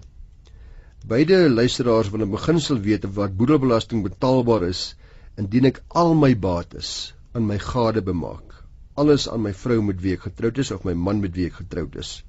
Beide 1.11 1.41
luisteraars 1.49 2.11
wil 2.13 2.23
'n 2.25 2.31
beginsel 2.31 2.79
weet 2.87 3.05
of 3.09 3.15
wat 3.19 3.35
boedelbelasting 3.41 4.03
betaalbaar 4.07 4.63
is 4.69 4.95
indien 5.43 5.67
ek 5.71 5.83
al 6.03 6.15
my 6.15 6.31
bates 6.47 7.13
aan 7.33 7.47
my 7.51 7.59
gade 7.59 8.01
bemaak. 8.01 8.55
Alles 8.95 9.27
aan 9.29 9.43
my 9.43 9.53
vrou 9.53 9.81
met 9.81 10.01
wie 10.01 10.13
ek 10.15 10.29
getroud 10.29 10.57
is 10.63 10.71
of 10.71 10.85
my 10.87 10.93
man 10.93 11.19
met 11.19 11.35
wie 11.35 11.47
ek 11.51 11.59
getroud 11.59 11.95
is. 11.95 12.23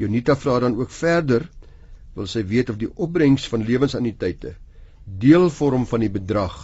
Jonita 0.00 0.36
vra 0.36 0.58
dan 0.64 0.76
ook 0.80 0.90
verder 0.96 1.48
wil 2.16 2.26
sy 2.26 2.42
weet 2.52 2.70
of 2.72 2.78
die 2.80 2.90
opbrengs 3.06 3.46
van 3.52 3.66
lewensanniteite 3.68 4.54
deel 5.24 5.50
vorm 5.50 5.86
van 5.86 6.04
die 6.04 6.12
bedrag 6.12 6.56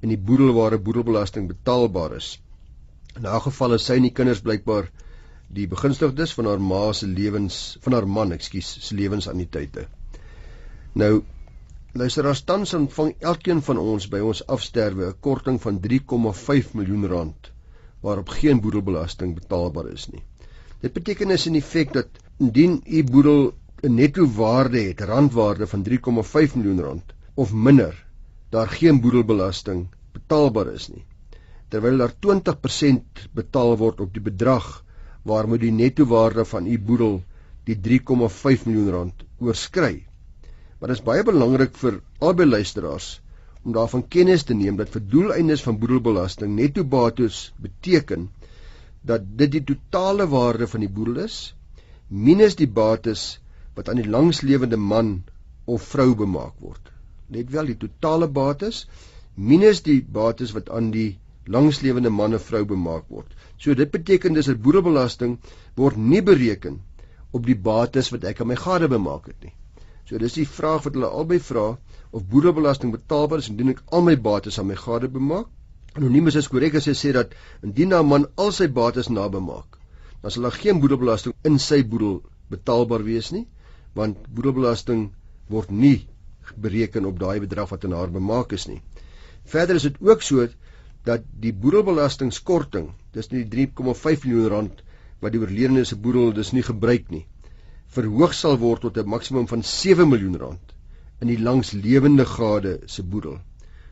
in 0.00 0.12
die 0.12 0.20
boedelware 0.30 0.78
boedelbelasting 0.78 1.48
betaalbaar 1.50 2.14
is. 2.16 2.38
In 3.16 3.26
'n 3.26 3.40
geval 3.46 3.74
is 3.74 3.84
sy 3.84 3.96
en 3.96 4.06
die 4.06 4.14
kinders 4.14 4.40
blykbaar 4.40 4.90
die 5.48 5.66
begunstigdes 5.66 6.34
van 6.36 6.46
haar 6.46 6.60
ma 6.60 6.92
se 6.92 7.06
lewens 7.06 7.78
van 7.80 7.92
haar 7.92 8.06
man, 8.06 8.32
ekskuus, 8.32 8.68
se 8.86 8.94
lewensanniteite. 8.94 9.86
Nou 10.94 11.24
luister 11.94 12.26
as 12.26 12.44
tans 12.44 12.74
ontvang 12.74 13.14
elkeen 13.20 13.62
van 13.62 13.78
ons 13.78 14.08
by 14.08 14.20
ons 14.20 14.46
afsterwe 14.46 15.08
'n 15.08 15.20
korting 15.20 15.60
van 15.62 15.80
3,5 15.80 16.74
miljoen 16.74 17.06
rand 17.06 17.50
waarop 18.00 18.28
geen 18.28 18.60
boedelbelasting 18.60 19.34
betaalbaar 19.34 19.88
is 19.92 20.08
nie. 20.08 20.22
Dit 20.80 20.92
beteken 20.92 21.30
is 21.30 21.46
in 21.46 21.62
feite 21.62 21.92
dat 21.92 22.08
indien 22.38 22.82
u 22.86 23.04
boedel 23.04 23.52
'n 23.82 23.94
netto 23.94 24.26
waarde 24.34 24.80
het, 24.80 25.00
randwaarde 25.00 25.66
van 25.66 25.82
3,5 25.82 26.54
miljoen 26.54 26.80
rand 26.80 27.14
of 27.34 27.52
minder, 27.52 28.06
daar 28.50 28.68
geen 28.68 29.00
boedelbelasting 29.00 29.86
betaalbaar 30.12 30.72
is 30.72 30.88
nie. 30.88 31.04
Terwyl 31.68 31.96
daar 31.96 32.14
20% 32.26 33.28
betaal 33.32 33.76
word 33.76 34.00
op 34.00 34.12
die 34.12 34.22
bedrag 34.22 34.84
waarmee 35.22 35.58
die 35.58 35.72
netto 35.72 36.06
waarde 36.06 36.44
van 36.44 36.66
u 36.66 36.78
boedel 36.78 37.22
die 37.64 37.78
3,5 37.88 38.66
miljoen 38.66 38.90
rand 38.90 39.24
oorskry. 39.38 40.06
Maar 40.78 40.88
dit 40.88 40.98
is 40.98 41.04
baie 41.04 41.22
belangrik 41.22 41.76
vir 41.76 42.00
albei 42.18 42.46
luisteraars 42.46 43.20
om 43.64 43.72
daarvan 43.72 44.08
kennis 44.08 44.42
te 44.42 44.54
neem 44.54 44.76
dat 44.76 44.94
vir 44.94 45.02
doeleindes 45.10 45.62
van 45.62 45.78
boedelbelasting 45.78 46.54
netto 46.54 46.84
bates 46.84 47.52
beteken 47.56 48.30
dat 49.02 49.26
dit 49.36 49.52
die 49.58 49.64
totale 49.64 50.26
waarde 50.28 50.66
van 50.66 50.80
die 50.80 50.94
boedel 51.00 51.24
is 51.24 51.54
minus 52.08 52.56
die 52.56 52.70
bates 52.80 53.38
wat 53.76 53.88
aan 53.88 54.00
die 54.00 54.08
langslewende 54.08 54.76
man 54.76 55.24
of 55.66 55.82
vrou 55.92 56.14
bemaak 56.16 56.54
word. 56.60 56.92
Net 57.28 57.50
wel 57.52 57.66
die 57.72 57.76
totale 57.76 58.28
bates 58.28 58.86
minus 59.36 59.82
die 59.82 60.00
bates 60.02 60.54
wat 60.56 60.70
aan 60.70 60.90
die 60.90 61.18
langslewende 61.46 62.10
man 62.10 62.34
of 62.34 62.42
vrou 62.48 62.64
bemaak 62.64 63.04
word. 63.08 63.28
So 63.58 63.74
dit 63.74 63.90
beteken 63.90 64.34
dis 64.34 64.48
'n 64.48 64.60
boedelbelasting 64.62 65.38
word 65.76 65.96
nie 65.96 66.22
bereken 66.22 66.80
op 67.32 67.46
die 67.46 67.56
bates 67.68 68.10
wat 68.10 68.24
ek 68.24 68.40
aan 68.40 68.48
my 68.48 68.56
gade 68.56 68.88
bemaak 68.88 69.26
het 69.26 69.44
nie. 69.44 69.54
So 70.08 70.18
dis 70.18 70.32
die 70.32 70.46
vraag 70.46 70.84
wat 70.84 70.94
hulle 70.94 71.06
albei 71.20 71.38
vra 71.38 71.76
of 72.10 72.28
boedelbelasting 72.28 72.92
betaalbaar 72.92 73.38
is 73.38 73.48
indien 73.48 73.68
ek 73.74 73.82
al 73.92 74.02
my 74.02 74.16
bates 74.16 74.58
aan 74.58 74.66
my 74.66 74.74
gade 74.74 75.08
bemaak. 75.08 75.46
Anoniem 75.94 76.28
is 76.28 76.48
korrek 76.48 76.74
as 76.74 76.86
hy 76.86 76.92
sê 76.92 77.12
dat 77.12 77.34
indien 77.62 77.92
'n 77.92 78.06
man 78.06 78.26
al 78.36 78.52
sy 78.52 78.68
bates 78.68 79.08
nabemaak, 79.08 79.77
dan 80.22 80.30
sal 80.34 80.48
daar 80.48 80.58
geen 80.58 80.80
boedelbelasting 80.82 81.34
in 81.48 81.58
sy 81.62 81.82
boedel 81.86 82.22
betaalbaar 82.52 83.04
wees 83.06 83.30
nie, 83.34 83.46
want 83.94 84.26
boedelbelasting 84.34 85.08
word 85.48 85.70
nie 85.70 86.06
bereken 86.56 87.06
op 87.08 87.18
daai 87.20 87.40
bedrag 87.44 87.70
wat 87.70 87.84
aan 87.84 87.96
haar 87.96 88.10
bemaak 88.12 88.52
is 88.56 88.66
nie. 88.68 88.80
Verder 89.44 89.76
is 89.76 89.86
dit 89.88 89.98
ook 90.00 90.22
so 90.22 90.46
dat 91.04 91.24
die 91.40 91.52
boedelbelastingkorting, 91.52 92.90
dis 93.12 93.30
nie 93.32 93.44
3,5 93.44 94.24
miljoen 94.26 94.48
rand 94.54 94.82
wat 95.22 95.34
die 95.34 95.40
oorledene 95.40 95.84
se 95.88 95.96
boedel 95.96 96.32
dus 96.36 96.52
nie 96.52 96.64
gebruik 96.66 97.10
nie, 97.10 97.24
verhoog 97.94 98.34
sal 98.36 98.58
word 98.58 98.84
tot 98.86 98.98
'n 98.98 99.08
maksimum 99.08 99.46
van 99.48 99.62
7 99.62 100.08
miljoen 100.08 100.36
rand 100.36 100.74
in 101.20 101.28
die 101.32 101.38
langslewende 101.42 102.24
gade 102.24 102.78
se 102.86 103.02
boedel. 103.02 103.38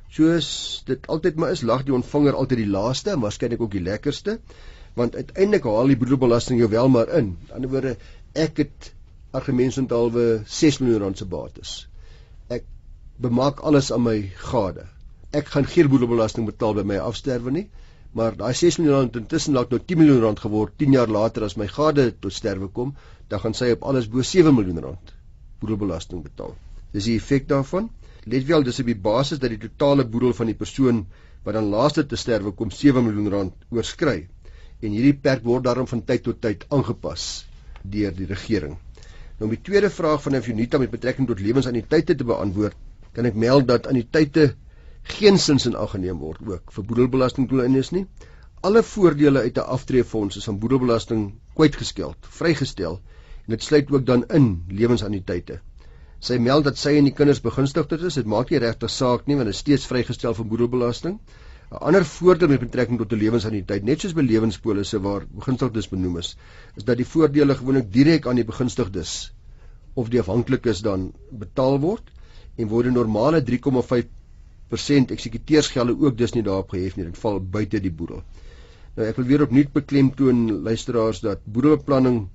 Soos 0.09 0.83
dit 0.87 1.07
altyd 1.07 1.37
maar 1.37 1.51
is, 1.51 1.63
lag 1.63 1.83
die 1.85 1.95
ontvanger 1.95 2.35
altyd 2.35 2.59
die 2.63 2.71
laaste 2.71 3.17
waarskynlik 3.19 3.61
ook 3.61 3.73
die 3.73 3.83
lekkerste, 3.83 4.39
want 4.97 5.17
uiteindelik 5.17 5.69
haal 5.69 5.93
die 5.93 6.01
boedelbelasting 6.01 6.61
jou 6.61 6.71
wel 6.73 6.89
maar 6.89 7.13
in. 7.21 7.35
Aan 7.37 7.37
die 7.37 7.55
ander 7.59 7.73
woorde, 7.77 7.95
ek 8.33 8.65
het 8.65 8.91
argumentsontalwe 9.37 10.27
6 10.59 10.81
miljoen 10.83 11.07
rand 11.07 11.21
se 11.21 11.29
bates. 11.29 11.79
Ek 12.49 12.65
bemaak 13.21 13.61
alles 13.61 13.93
aan 13.93 14.07
my 14.07 14.21
gade 14.49 14.87
ek 15.37 15.51
gaan 15.53 15.67
geen 15.69 15.89
boedelbelasting 15.93 16.47
betaal 16.49 16.77
by 16.79 16.85
my 16.91 16.97
afsterwe 17.03 17.53
nie, 17.53 17.67
maar 18.17 18.37
daai 18.39 18.55
6 18.55 18.79
miljoen 18.81 18.97
rand 18.97 19.19
intussen 19.21 19.57
laat 19.57 19.73
nou 19.75 19.81
10 19.93 20.01
miljoen 20.01 20.23
rand 20.25 20.41
geword 20.45 20.77
10 20.83 20.95
jaar 20.97 21.13
later 21.17 21.45
as 21.45 21.57
my 21.61 21.67
gade 21.73 22.07
tot 22.25 22.33
sterwe 22.33 22.69
kom, 22.79 22.95
dan 23.29 23.43
gaan 23.43 23.57
sy 23.59 23.73
op 23.75 23.85
alles 23.91 24.09
bo 24.13 24.23
7 24.23 24.55
miljoen 24.55 24.81
rand 24.85 25.13
boedelbelasting 25.61 26.23
betaal. 26.25 26.55
Dis 26.95 27.09
die 27.11 27.17
effek 27.21 27.49
daarvan. 27.51 27.91
Let 28.25 28.47
wel, 28.49 28.65
dis 28.67 28.81
op 28.83 28.89
die 28.89 28.99
basis 29.09 29.41
dat 29.43 29.53
die 29.53 29.61
totale 29.61 30.07
boedel 30.09 30.33
van 30.35 30.51
die 30.51 30.57
persoon 30.59 31.05
wat 31.45 31.55
dan 31.55 31.69
laaste 31.75 32.07
te 32.07 32.19
sterwe 32.19 32.53
kom 32.57 32.73
7 32.75 33.05
miljoen 33.05 33.31
rand 33.35 33.67
oorskry. 33.71 34.27
En 34.81 34.93
hierdie 34.93 35.17
perk 35.27 35.45
word 35.45 35.65
daarom 35.65 35.87
van 35.89 36.03
tyd 36.05 36.23
tot 36.27 36.41
tyd 36.41 36.67
aangepas 36.69 37.47
deur 37.83 38.13
die 38.17 38.27
regering. 38.27 38.77
Nou 39.39 39.49
om 39.49 39.55
die 39.55 39.63
tweede 39.69 39.91
vraag 39.91 40.23
van 40.25 40.37
Efunita 40.39 40.79
met 40.79 40.91
betrekking 40.91 41.29
tot 41.29 41.41
lewensanniteite 41.41 42.17
te 42.17 42.25
beantwoord, 42.25 42.77
kan 43.17 43.29
ek 43.29 43.37
meld 43.37 43.69
dat 43.69 43.87
anniteite 43.91 44.55
geensins 45.17 45.67
in 45.71 45.77
ag 45.77 45.95
geneem 45.95 46.19
word 46.25 46.43
ook 46.45 46.73
vir 46.77 46.87
boedelbelastingdoeleindes 46.91 47.93
nie. 47.97 48.07
Alle 48.67 48.83
voordele 48.83 49.45
uit 49.45 49.59
'n 49.59 49.71
aftreefonds 49.77 50.37
is 50.37 50.49
aan 50.49 50.59
boedelbelasting 50.59 51.23
kwytgeskeld, 51.55 52.17
vrygestel 52.41 53.01
en 53.47 53.55
dit 53.55 53.63
sluit 53.63 53.91
ook 53.91 54.07
dan 54.07 54.25
in 54.39 54.65
lewensanniteite. 54.69 55.61
Sy 56.19 56.39
meld 56.41 56.65
dat 56.65 56.79
sy 56.79 56.97
en 56.99 57.05
die 57.05 57.15
kinders 57.15 57.41
begunstigdes 57.45 58.03
is. 58.03 58.15
Dit 58.15 58.27
maak 58.27 58.51
nie 58.51 58.59
regtig 58.59 58.91
saak 58.91 59.27
nie 59.27 59.37
want 59.37 59.47
dit 59.47 59.55
is 59.55 59.61
steeds 59.61 59.87
vrygestel 59.87 60.35
van 60.35 60.49
boedelbelasting. 60.49 61.21
'n 61.71 61.79
Ander 61.89 62.05
voordeel 62.05 62.49
met 62.49 62.61
betrekking 62.61 62.99
tot 62.99 63.13
'n 63.13 63.19
lewensanniteit, 63.19 63.83
net 63.83 64.01
soos 64.01 64.15
by 64.15 64.23
lewenspolisse 64.23 65.01
waar 65.03 65.25
begunstigdes 65.27 65.89
benoem 65.91 66.19
is, 66.19 66.37
is 66.77 66.85
dat 66.85 66.97
die 66.97 67.07
voordele 67.15 67.55
gewoonlik 67.55 67.93
direk 67.93 68.27
aan 68.27 68.39
die 68.39 68.45
begunstigdes 68.45 69.15
of 69.95 70.09
die 70.13 70.21
afhanklikes 70.21 70.83
dan 70.87 71.13
betaal 71.31 71.81
word 71.81 72.13
en 72.57 72.69
word 72.69 72.87
'n 72.87 72.93
normale 72.93 73.43
3,5 73.43 74.07
persent 74.69 75.11
eksekuteursgelde 75.11 75.97
ook 75.99 76.19
dus 76.19 76.33
nie 76.35 76.43
daarop 76.43 76.71
gehef 76.71 76.97
nie. 76.97 77.05
Dit 77.05 77.19
val 77.19 77.41
buite 77.41 77.81
die 77.81 77.91
boedel. 77.91 78.23
Nou 78.97 79.09
ek 79.09 79.17
wil 79.17 79.27
weer 79.27 79.43
opnuut 79.43 79.73
beklemtoon 79.73 80.63
luisteraars 80.63 81.21
dat 81.21 81.45
boedelbeplanning 81.45 82.29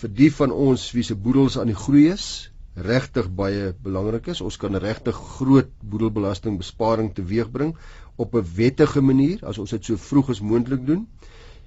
vir 0.00 0.12
die 0.12 0.30
van 0.32 0.52
ons 0.52 0.92
wie 0.92 1.02
se 1.02 1.14
boedels 1.14 1.58
aan 1.58 1.72
die 1.72 1.80
groei 1.82 2.06
is, 2.12 2.50
regtig 2.76 3.28
baie 3.34 3.72
belangrik 3.82 4.26
is. 4.28 4.40
Ons 4.40 4.56
kan 4.60 4.76
regtig 4.76 5.16
groot 5.36 5.70
boedelbelastingbesparing 5.82 7.14
teweegbring 7.16 7.74
op 8.16 8.34
'n 8.34 8.46
wettige 8.56 9.00
manier 9.00 9.44
as 9.46 9.58
ons 9.58 9.70
dit 9.70 9.84
so 9.84 9.96
vroeg 9.96 10.30
as 10.30 10.40
moontlik 10.40 10.86
doen. 10.86 11.06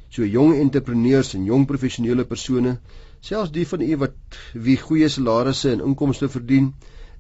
So 0.09 0.25
jong 0.25 0.55
entrepreneurs 0.59 1.33
en 1.33 1.43
jong 1.45 1.65
professionele 1.65 2.25
persone, 2.25 2.79
selfs 3.19 3.51
die 3.51 3.67
van 3.67 3.81
u 3.81 3.97
wat 3.97 4.37
wie 4.53 4.77
goeie 4.77 5.09
salarisse 5.09 5.71
en 5.71 5.83
inkomste 5.85 6.29
verdien, 6.29 6.73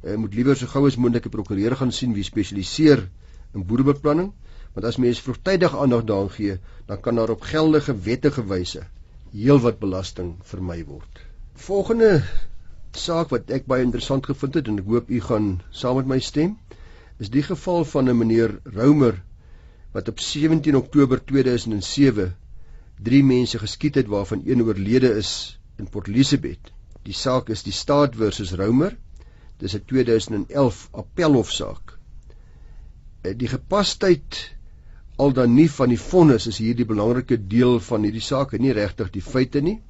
uh, 0.03 0.15
moet 0.15 0.33
liewer 0.33 0.57
so 0.57 0.65
gou 0.65 0.85
as 0.87 0.97
moontlik 0.97 1.25
'n 1.25 1.29
prokureur 1.29 1.75
gaan 1.75 1.91
sien 1.91 2.13
wie 2.13 2.23
spesialiseer 2.23 3.09
in 3.53 3.65
boedelbeplanning, 3.65 4.33
want 4.73 4.85
as 4.85 4.97
mens 4.97 5.19
vroegtydig 5.19 5.77
aandag 5.77 6.03
daaraan 6.03 6.29
gee, 6.29 6.57
dan 6.85 7.01
kan 7.01 7.15
daar 7.15 7.29
op 7.29 7.41
geldige 7.41 7.95
wettige 7.99 8.45
wyse 8.45 8.83
heelwat 9.31 9.79
belasting 9.79 10.35
vermy 10.43 10.83
word. 10.85 11.21
Volgende 11.53 12.23
saak 12.97 13.29
wat 13.29 13.51
ek 13.53 13.67
baie 13.69 13.83
interessant 13.85 14.25
gevind 14.25 14.55
het 14.57 14.67
en 14.67 14.79
ek 14.81 14.89
hoop 14.89 15.09
u 15.09 15.19
gaan 15.21 15.49
saam 15.69 15.99
met 15.99 16.07
my 16.09 16.19
stem, 16.19 16.57
is 17.19 17.29
die 17.29 17.43
geval 17.43 17.85
van 17.85 18.09
'n 18.09 18.17
meneer 18.17 18.59
Roumer 18.63 19.23
wat 19.91 20.07
op 20.07 20.19
17 20.19 20.75
Oktober 20.75 21.25
2007 21.25 22.35
drie 23.03 23.23
mense 23.23 23.59
geskiet 23.59 23.95
het 23.95 24.07
waarvan 24.07 24.41
een 24.45 24.61
oorlede 24.61 25.15
is 25.15 25.59
in 25.77 25.89
Port 25.89 26.07
Elizabeth. 26.07 26.71
Die 27.03 27.13
saak 27.13 27.49
is 27.49 27.63
die 27.63 27.73
staat 27.73 28.15
versus 28.15 28.51
Roumer 28.51 28.97
Dis 29.59 29.75
'n 29.75 29.83
2011 29.85 30.87
appelhofsaak. 30.91 31.97
Die 33.41 33.49
gepasheid 33.51 34.37
al 35.19 35.33
dan 35.35 35.53
nie 35.53 35.67
van 35.71 35.91
die 35.91 35.99
vonnis 35.99 36.47
is 36.47 36.61
hier 36.63 36.77
die 36.79 36.87
belangrike 36.87 37.35
deel 37.53 37.81
van 37.83 38.07
hierdie 38.07 38.23
saak 38.23 38.53
en 38.55 38.63
nie 38.63 38.71
regtig 38.77 39.09
die 39.11 39.25
feite 39.25 39.59
nie. 39.65 39.81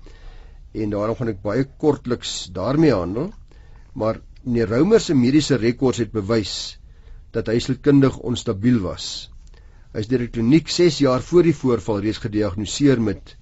En 0.74 0.90
daarom 0.90 1.20
gaan 1.20 1.30
ek 1.36 1.44
baie 1.46 1.68
kortliks 1.84 2.50
daarmee 2.54 2.96
handel. 2.98 3.30
Maar 3.94 4.22
meneer 4.42 4.74
Roumer 4.74 5.00
se 5.00 5.14
mediese 5.14 5.62
rekords 5.62 6.02
het 6.02 6.12
bewys 6.12 6.79
dat 7.36 7.50
hy 7.52 7.60
sielkundig 7.62 8.18
onstabiel 8.26 8.80
was. 8.84 9.30
Hy 9.94 10.04
is 10.04 10.10
deur 10.10 10.24
die 10.26 10.34
kliniek 10.34 10.70
6 10.70 11.00
jaar 11.04 11.24
voor 11.26 11.50
die 11.50 11.56
voorval 11.56 12.04
reeds 12.06 12.22
gediagnoseer 12.24 13.02
met 13.02 13.36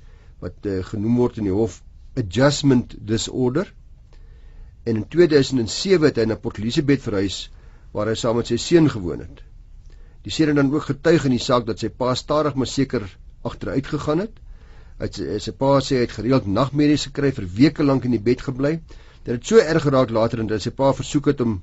wat 0.44 0.68
uh, 0.70 0.80
genoem 0.86 1.18
word 1.20 1.40
in 1.42 1.50
die 1.50 1.56
hof 1.56 1.82
adjustment 2.18 2.96
disorder 3.10 3.70
en 4.88 5.02
in 5.02 5.08
2007 5.12 6.08
het 6.08 6.20
hy 6.22 6.26
na 6.30 6.38
Port 6.40 6.60
Elizabeth 6.62 7.04
verhuis 7.04 7.48
waar 7.96 8.12
hy 8.12 8.16
saam 8.20 8.38
met 8.40 8.50
sy 8.52 8.58
seun 8.62 8.88
gewoon 8.92 9.24
het. 9.26 9.42
Die 10.24 10.32
seun 10.34 10.52
het 10.52 10.60
dan 10.60 10.72
ook 10.74 10.88
getuig 10.90 11.26
in 11.28 11.36
die 11.36 11.44
saak 11.44 11.66
dat 11.68 11.82
sy 11.82 11.90
pa 11.90 12.14
stadig 12.16 12.56
maar 12.56 12.70
seker 12.72 13.06
agteruit 13.48 13.88
gegaan 13.88 14.24
het. 14.26 14.40
Hy 15.00 15.10
sy, 15.14 15.40
sy 15.44 15.54
pa 15.56 15.78
sê 15.84 16.00
hy 16.00 16.06
het 16.06 16.16
gereeld 16.16 16.48
nagmerries 16.52 17.08
gekry 17.10 17.32
vir 17.36 17.48
weke 17.60 17.86
lank 17.86 18.08
in 18.08 18.16
die 18.16 18.24
bed 18.24 18.44
gebly. 18.46 18.78
Dit 19.24 19.34
het 19.36 19.50
so 19.52 19.60
erg 19.62 19.84
geraak 19.88 20.12
later 20.16 20.44
en 20.44 20.50
dat 20.52 20.64
sy 20.64 20.74
pa 20.76 20.94
versoek 20.96 21.32
het 21.34 21.44
om 21.46 21.60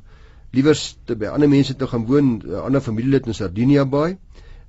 liewers 0.54 0.82
te 1.06 1.16
by 1.18 1.32
ander 1.32 1.50
mense 1.50 1.74
te 1.76 1.86
gaan 1.90 2.06
woon, 2.06 2.28
'n 2.44 2.62
ander 2.66 2.80
familielid 2.80 3.26
in 3.26 3.34
Sardinia 3.34 3.84
Bay, 3.84 4.16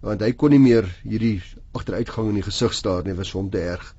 want 0.02 0.22
hy 0.22 0.32
kon 0.34 0.52
nie 0.52 0.60
meer 0.60 0.86
hierdie 1.04 1.42
agteruitgang 1.74 2.30
in 2.30 2.40
die 2.40 2.48
gesig 2.48 2.74
staar 2.74 3.04
nie, 3.06 3.14
was 3.14 3.32
hom 3.32 3.50
te 3.50 3.62
erg. 3.62 3.96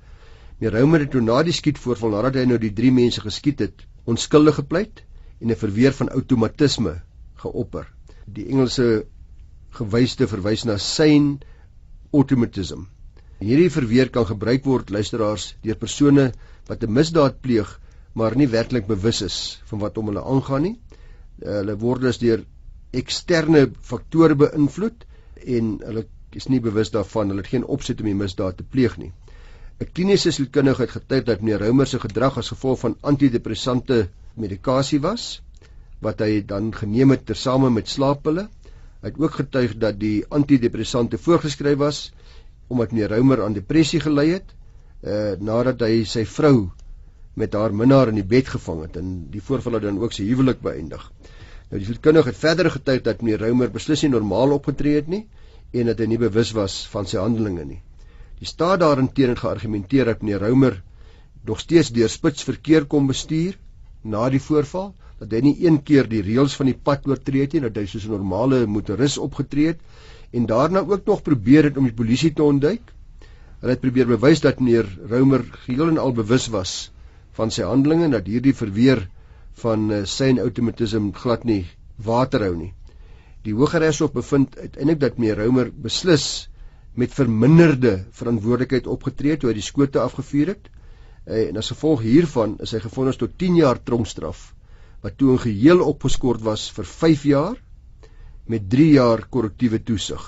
Meer 0.59 0.73
Roumer 0.73 0.99
het 1.05 1.11
toe 1.11 1.21
na 1.21 1.43
die 1.43 1.53
skietvoorval 1.53 2.15
nadat 2.15 2.35
hy 2.35 2.45
nou 2.45 2.57
die 2.57 2.73
drie 2.73 2.91
mense 2.91 3.21
geskiet 3.21 3.59
het, 3.59 3.85
onskuldig 4.05 4.55
gepleit 4.55 5.03
en 5.41 5.51
'n 5.51 5.55
verweer 5.55 5.93
van 5.93 6.09
outomatisme 6.09 7.01
geopper. 7.35 7.87
Die 8.25 8.47
Engelse 8.49 9.05
gewyste 9.77 10.27
verwys 10.27 10.65
na 10.65 10.77
sane 10.77 11.37
automatism. 12.11 12.87
Hierdie 13.39 13.69
verweer 13.69 14.09
kan 14.09 14.25
gebruik 14.25 14.65
word 14.65 14.89
luisteraars 14.89 15.55
deur 15.61 15.75
persone 15.75 16.31
wat 16.67 16.83
'n 16.83 16.93
misdaad 16.93 17.41
pleeg 17.41 17.79
maar 18.13 18.35
nie 18.35 18.47
werklik 18.49 18.87
bewus 18.87 19.21
is 19.21 19.61
van 19.69 19.79
wat 19.79 19.97
om 19.97 20.07
hulle 20.09 20.23
aangaan 20.23 20.61
nie. 20.61 20.75
Hulle 21.43 21.75
word 21.77 22.01
dus 22.01 22.17
deur 22.21 22.43
eksterne 22.97 23.67
faktore 23.81 24.35
beïnvloed 24.35 25.05
en 25.45 25.73
hulle 25.85 26.05
is 26.37 26.47
nie 26.51 26.59
bewus 26.63 26.91
daarvan, 26.93 27.31
hulle 27.31 27.43
het 27.43 27.53
geen 27.53 27.65
opset 27.65 28.01
om 28.01 28.09
die 28.09 28.17
misdaad 28.17 28.57
te 28.57 28.63
pleeg 28.63 28.97
nie. 28.97 29.11
'n 29.79 29.89
kliniese 29.93 30.31
sielkundige 30.33 30.81
het 30.81 30.93
getuig 30.95 31.23
dat 31.25 31.41
meneer 31.41 31.59
Roumer 31.63 31.87
se 31.87 31.99
gedrag 31.99 32.37
as 32.41 32.47
gevolg 32.53 32.79
van 32.79 32.95
antidepressante 33.01 33.97
medikasie 34.33 34.99
was 35.01 35.25
wat 36.01 36.21
hy 36.25 36.41
dan 36.51 36.71
geneem 36.73 37.13
het 37.13 37.25
tesame 37.25 37.69
met 37.69 37.89
slaappille. 37.89 38.47
Hy 39.01 39.11
het 39.11 39.19
ook 39.21 39.37
getuig 39.37 39.77
dat 39.77 39.99
die 39.99 40.25
antidepressante 40.29 41.17
voorgeskryf 41.17 41.77
was 41.77 41.99
omdat 42.67 42.91
meneer 42.91 43.13
Roumer 43.13 43.43
aan 43.43 43.53
depressie 43.53 43.99
gely 43.99 44.27
het 44.29 44.55
uh 45.03 45.37
nadat 45.39 45.81
hy 45.85 46.03
sy 46.03 46.25
vrou 46.25 46.69
met 47.37 47.53
haar 47.53 47.73
minnaar 47.73 48.09
in 48.09 48.17
die 48.17 48.25
bed 48.25 48.47
gevang 48.49 48.81
het 48.87 48.95
en 48.97 49.09
die 49.33 49.41
voorval 49.45 49.77
het 49.77 49.83
dan 49.85 49.99
ook 50.01 50.15
sy 50.15 50.25
huwelik 50.25 50.61
beëindig. 50.65 51.03
Nou 51.69 51.81
die 51.81 51.85
sielkundige 51.85 52.31
het 52.31 52.39
verder 52.41 52.69
getuig 52.73 53.03
dat 53.05 53.21
meneer 53.21 53.43
Roumer 53.45 53.69
beslis 53.73 54.01
nie 54.05 54.13
normaal 54.15 54.55
opgetree 54.55 54.95
het 54.97 55.11
nie 55.11 55.27
en 55.77 55.91
dat 55.91 56.01
hy 56.01 56.07
nie 56.09 56.21
bewus 56.21 56.53
was 56.57 56.79
van 56.89 57.05
sy 57.05 57.19
handelinge 57.21 57.65
nie. 57.67 57.81
Die 58.39 58.49
staat 58.49 58.81
daarteenoor 58.81 59.35
het 59.35 59.43
geargumenteer 59.43 60.09
dat 60.09 60.25
meneer 60.25 60.47
Roumer 60.47 60.79
nog 61.45 61.61
steeds 61.61 61.93
deur 61.93 62.09
spits 62.09 62.47
verkeer 62.47 62.89
kom 62.89 63.07
bestuur 63.11 63.57
na 64.01 64.25
die 64.33 64.41
voorval, 64.41 64.93
dat 65.19 65.31
hy 65.33 65.43
nie 65.45 65.55
een 65.65 65.79
keer 65.83 66.09
die 66.09 66.23
reëls 66.25 66.57
van 66.57 66.71
die 66.71 66.77
pad 66.89 67.05
oortree 67.09 67.45
het 67.45 67.53
nie, 67.53 67.63
dat 67.67 67.77
hy 67.77 67.85
soos 67.85 68.05
'n 68.07 68.17
normale 68.17 68.65
motoris 68.65 69.17
opgetree 69.17 69.73
het 69.75 69.79
en 70.33 70.45
daarna 70.45 70.79
ook 70.79 71.05
nog 71.05 71.21
probeer 71.21 71.69
het 71.69 71.77
om 71.77 71.85
die 71.85 71.93
polisie 71.93 72.33
te 72.33 72.43
ontduik. 72.43 72.93
Hulle 73.61 73.73
het 73.73 73.81
probeer 73.81 74.07
bewys 74.07 74.41
dat 74.41 74.59
meneer 74.59 74.87
Roumer 75.09 75.45
geheel 75.65 75.89
en 75.89 75.97
al 75.97 76.13
bewus 76.13 76.47
was 76.47 76.91
van 77.37 77.53
sy 77.53 77.65
handelinge 77.67 78.09
dat 78.13 78.27
hierdie 78.29 78.55
verweer 78.57 79.05
van 79.61 79.89
uh, 79.91 80.03
sy 80.09 80.31
outomatisme 80.41 81.13
glad 81.17 81.45
nie 81.45 81.63
water 82.09 82.45
hou 82.45 82.55
nie. 82.57 82.73
Die 83.45 83.55
Hooggeregshof 83.57 84.13
bevind 84.13 84.57
uiteindelik 84.57 85.01
dat 85.01 85.19
meneer 85.21 85.41
Roumer 85.43 85.71
beslis 85.71 86.47
met 86.97 87.13
verminderde 87.13 87.93
verantwoordelikheid 88.17 88.89
opgetree 88.89 89.37
toe 89.37 89.51
hy 89.51 89.57
die 89.59 89.65
skote 89.65 90.01
afgevuur 90.01 90.53
het. 90.55 90.69
Uh, 91.27 91.47
en 91.49 91.61
as 91.61 91.71
gevolg 91.73 92.03
hiervan 92.05 92.57
is 92.65 92.73
hy 92.75 92.81
gefonnis 92.83 93.19
tot 93.21 93.37
10 93.37 93.61
jaar 93.61 93.81
tronkstraf 93.83 94.51
wat 95.03 95.17
toe 95.19 95.35
in 95.35 95.41
geheel 95.41 95.83
opgeskort 95.85 96.41
was 96.41 96.65
vir 96.73 96.87
5 96.89 97.25
jaar 97.29 97.57
met 98.49 98.65
3 98.71 98.87
jaar 98.95 99.25
korrektiewe 99.29 99.79
toesig. 99.85 100.23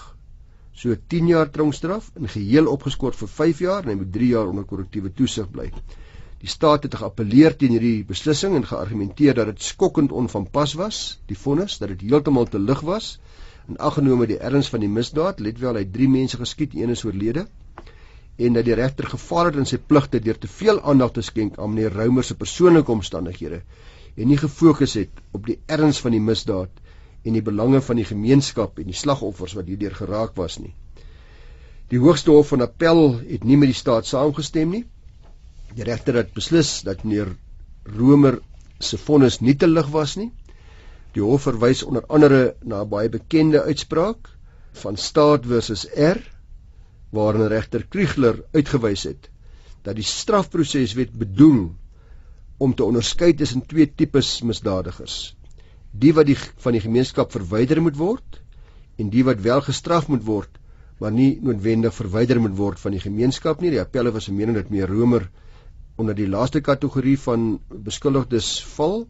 So 0.75 0.95
10 1.13 1.31
jaar 1.31 1.49
tronkstraf 1.51 2.11
in 2.19 2.29
geheel 2.29 2.69
opgeskort 2.71 3.17
vir 3.19 3.31
5 3.39 3.63
jaar 3.65 3.83
en 3.83 3.93
hy 3.93 3.97
moet 4.03 4.13
3 4.13 4.29
jaar 4.35 4.51
onder 4.51 4.67
korrektiewe 4.69 5.11
toesig 5.15 5.49
bly. 5.51 5.71
Die 6.39 6.49
staat 6.49 6.85
het 6.87 6.95
geappeleer 6.95 7.55
teen 7.59 7.73
hierdie 7.75 8.05
beslissing 8.07 8.55
en 8.55 8.67
geargumenteer 8.67 9.35
dat 9.35 9.49
dit 9.51 9.63
skokkend 9.63 10.11
onvanpas 10.11 10.73
was, 10.79 10.99
die 11.27 11.37
vonnis 11.37 11.77
dat 11.81 11.91
dit 11.93 12.05
heeltemal 12.07 12.47
te 12.47 12.59
lig 12.59 12.83
was 12.87 13.17
en 13.67 13.77
aggenome 13.89 14.27
die 14.29 14.39
erns 14.39 14.69
van 14.71 14.79
die 14.79 14.89
misdaad, 14.89 15.39
let 15.43 15.59
wel 15.59 15.77
hy 15.81 15.85
3 15.97 16.07
mense 16.09 16.39
geskiet, 16.39 16.77
een 16.79 16.95
is 16.95 17.03
oorlede 17.05 17.45
en 18.39 18.55
dat 18.55 18.65
die 18.65 18.77
regter 18.79 19.09
gefaal 19.11 19.49
het 19.49 19.57
in 19.59 19.67
sy 19.67 19.77
pligte 19.91 20.21
deur 20.23 20.37
te 20.39 20.47
veel 20.47 20.79
aandag 20.91 21.11
te 21.17 21.23
skenk 21.27 21.57
aan 21.59 21.73
meneer 21.73 21.91
Roumer 21.91 22.23
se 22.23 22.37
persoonlike 22.39 22.91
omstandighede 22.91 23.59
en 24.15 24.31
nie 24.31 24.37
gefokus 24.39 24.95
het 24.99 25.23
op 25.35 25.45
die 25.47 25.57
erns 25.67 25.99
van 26.03 26.15
die 26.15 26.23
misdaad 26.23 26.71
en 27.27 27.35
die 27.35 27.43
belange 27.43 27.81
van 27.83 27.99
die 27.99 28.07
gemeenskap 28.07 28.79
en 28.79 28.87
die 28.87 28.95
slagoffers 28.95 29.57
wat 29.57 29.67
hierdeur 29.67 29.95
geraak 29.95 30.37
was 30.39 30.57
nie. 30.59 30.71
Die 31.91 31.99
Hoogste 31.99 32.31
Hof 32.31 32.53
van 32.53 32.63
Appel 32.63 33.19
het 33.27 33.43
nie 33.43 33.57
met 33.57 33.71
die 33.73 33.77
staat 33.77 34.07
saamgestem 34.07 34.71
nie. 34.71 34.83
Die 35.77 35.85
regter 35.87 36.15
het 36.19 36.33
beslis 36.33 36.81
dat 36.87 37.03
meneer 37.03 37.35
Romer 37.97 38.39
se 38.79 38.97
vonnis 38.97 39.39
nie 39.41 39.55
te 39.55 39.67
lig 39.67 39.87
was 39.93 40.15
nie. 40.17 40.31
Die 41.13 41.23
hof 41.23 41.45
verwys 41.47 41.83
onder 41.83 42.05
andere 42.09 42.55
na 42.63 42.81
'n 42.83 42.89
baie 42.89 43.09
bekende 43.09 43.61
uitspraak 43.63 44.29
van 44.83 44.97
Staat 44.97 45.45
versus 45.45 45.85
R 45.95 46.19
waarin 47.11 47.47
regter 47.47 47.85
Kriegler 47.87 48.43
uitgewys 48.53 49.03
het 49.03 49.29
dat 49.83 49.95
die 49.95 50.05
strafproseswet 50.05 51.13
bedoel 51.17 51.71
om 52.57 52.75
te 52.75 52.83
onderskei 52.83 53.33
tussen 53.33 53.65
twee 53.65 53.87
tipes 54.01 54.41
misdadigers 54.41 55.35
die 55.91 56.13
wat 56.13 56.27
die 56.29 56.37
van 56.37 56.75
die 56.75 56.83
gemeenskap 56.83 57.31
verwyder 57.31 57.81
moet 57.81 57.97
word 57.97 58.41
en 59.01 59.09
die 59.09 59.23
wat 59.23 59.41
wel 59.41 59.61
gestraf 59.65 60.09
moet 60.11 60.25
word 60.27 60.59
maar 60.99 61.15
nie 61.15 61.39
noodwendig 61.41 61.95
verwyder 61.95 62.41
moet 62.43 62.57
word 62.57 62.79
van 62.79 62.93
die 62.93 63.03
gemeenskap 63.03 63.61
nie 63.63 63.71
die 63.73 63.81
appelle 63.81 64.11
was 64.11 64.29
'n 64.29 64.35
mening 64.35 64.59
dat 64.59 64.69
meer 64.69 64.91
romer 64.91 65.29
onder 65.99 66.15
die 66.15 66.29
laaste 66.29 66.61
kategorie 66.63 67.17
van 67.19 67.59
beskuldigdes 67.67 68.51
val 68.75 69.01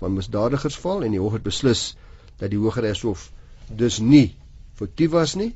van 0.00 0.12
misdadigers 0.12 0.76
val 0.82 1.04
en 1.04 1.14
die 1.16 1.20
hof 1.20 1.38
het 1.38 1.46
beslis 1.46 1.84
dat 2.36 2.52
die 2.52 2.60
hogeregshof 2.60 3.30
dus 3.82 3.98
nie 3.98 4.36
foutief 4.76 5.14
was 5.14 5.34
nie 5.40 5.54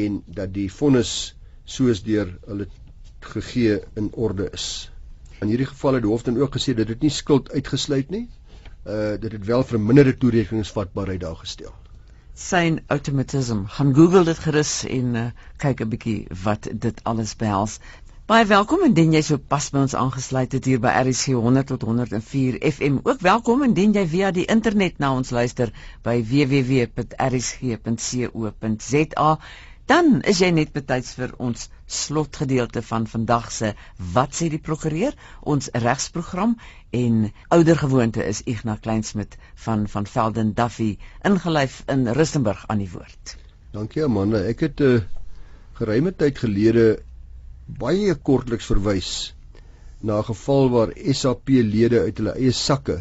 en 0.00 0.22
dat 0.26 0.52
die 0.56 0.66
vonnis 0.72 1.12
soos 1.64 2.02
deur 2.02 2.32
hulle 2.46 2.66
gegee 3.26 3.78
in 3.94 4.10
orde 4.12 4.48
is. 4.52 4.90
In 5.40 5.50
hierdie 5.52 5.68
geval 5.70 5.98
het 5.98 6.06
die 6.06 6.10
hof 6.10 6.26
dan 6.26 6.38
ook 6.42 6.58
gesê 6.58 6.74
dat 6.74 6.90
dit 6.90 7.06
nie 7.06 7.14
skuld 7.14 7.52
uitgesluit 7.54 8.10
nie 8.10 8.26
uh 8.86 9.14
dit 9.20 9.32
het 9.32 9.44
wel 9.44 9.64
verminderde 9.66 10.16
toerekeningsvatbaarheid 10.16 11.20
daar 11.20 11.36
gestel. 11.36 11.72
Syn 12.34 12.80
automatism. 12.86 13.64
Gaan 13.66 13.94
Google 13.94 14.24
dit 14.24 14.38
gerus 14.38 14.84
en 14.86 15.14
uh, 15.14 15.24
kyk 15.62 15.80
'n 15.80 15.88
bietjie 15.88 16.26
wat 16.42 16.68
dit 16.72 17.00
alles 17.02 17.36
behels. 17.36 17.78
Baie 18.26 18.42
welkom 18.50 18.80
indien 18.82 19.12
jy 19.14 19.20
so 19.22 19.38
pas 19.38 19.68
by 19.70 19.84
ons 19.84 19.92
aangesluit 19.94 20.50
het 20.56 20.64
hier 20.66 20.80
by 20.82 20.90
RC 20.98 21.36
100 21.38 21.68
tot 21.70 21.84
104 21.86 22.56
FM. 22.72 22.96
Ook 23.06 23.20
welkom 23.22 23.62
indien 23.62 23.94
jy 23.94 24.02
via 24.10 24.32
die 24.34 24.46
internet 24.50 24.98
na 24.98 25.14
ons 25.14 25.30
luister 25.30 25.70
by 26.02 26.16
www.rsg.co.za 26.26 26.88
dan 29.94 30.10
is 30.26 30.42
jy 30.42 30.50
net 30.58 30.74
betyds 30.74 31.14
vir 31.20 31.38
ons 31.38 31.70
slotgedeelte 32.00 32.82
van 32.90 33.06
vandag 33.14 33.46
se 33.54 33.70
wat 34.18 34.34
sê 34.34 34.50
die 34.50 34.62
prokureur 34.72 35.14
ons 35.46 35.70
regsprogram 35.86 36.58
en 36.90 37.30
oudergewoonte 37.54 38.26
is 38.26 38.42
Ignas 38.42 38.82
Kleinsmid 38.82 39.38
van 39.68 39.86
van 39.94 40.10
Velden 40.18 40.50
Duffy 40.58 40.98
ingelyf 41.22 41.86
in 41.94 42.10
Rustenburg 42.10 42.66
aan 42.66 42.82
die 42.82 42.90
woord. 42.90 43.38
Dankie 43.70 44.02
Amanda, 44.02 44.42
ek 44.50 44.66
het 44.66 44.82
'n 44.82 44.98
uh, 44.98 45.02
geruime 45.78 46.10
tyd 46.10 46.42
gelede 46.42 47.06
baie 47.66 48.14
kortliks 48.14 48.66
verwys 48.70 49.34
na 50.02 50.18
'n 50.18 50.28
geval 50.30 50.70
waar 50.70 50.90
SAP 51.12 51.48
lede 51.48 52.00
uit 52.00 52.18
hulle 52.18 52.34
eie 52.34 52.52
sakke 52.52 52.98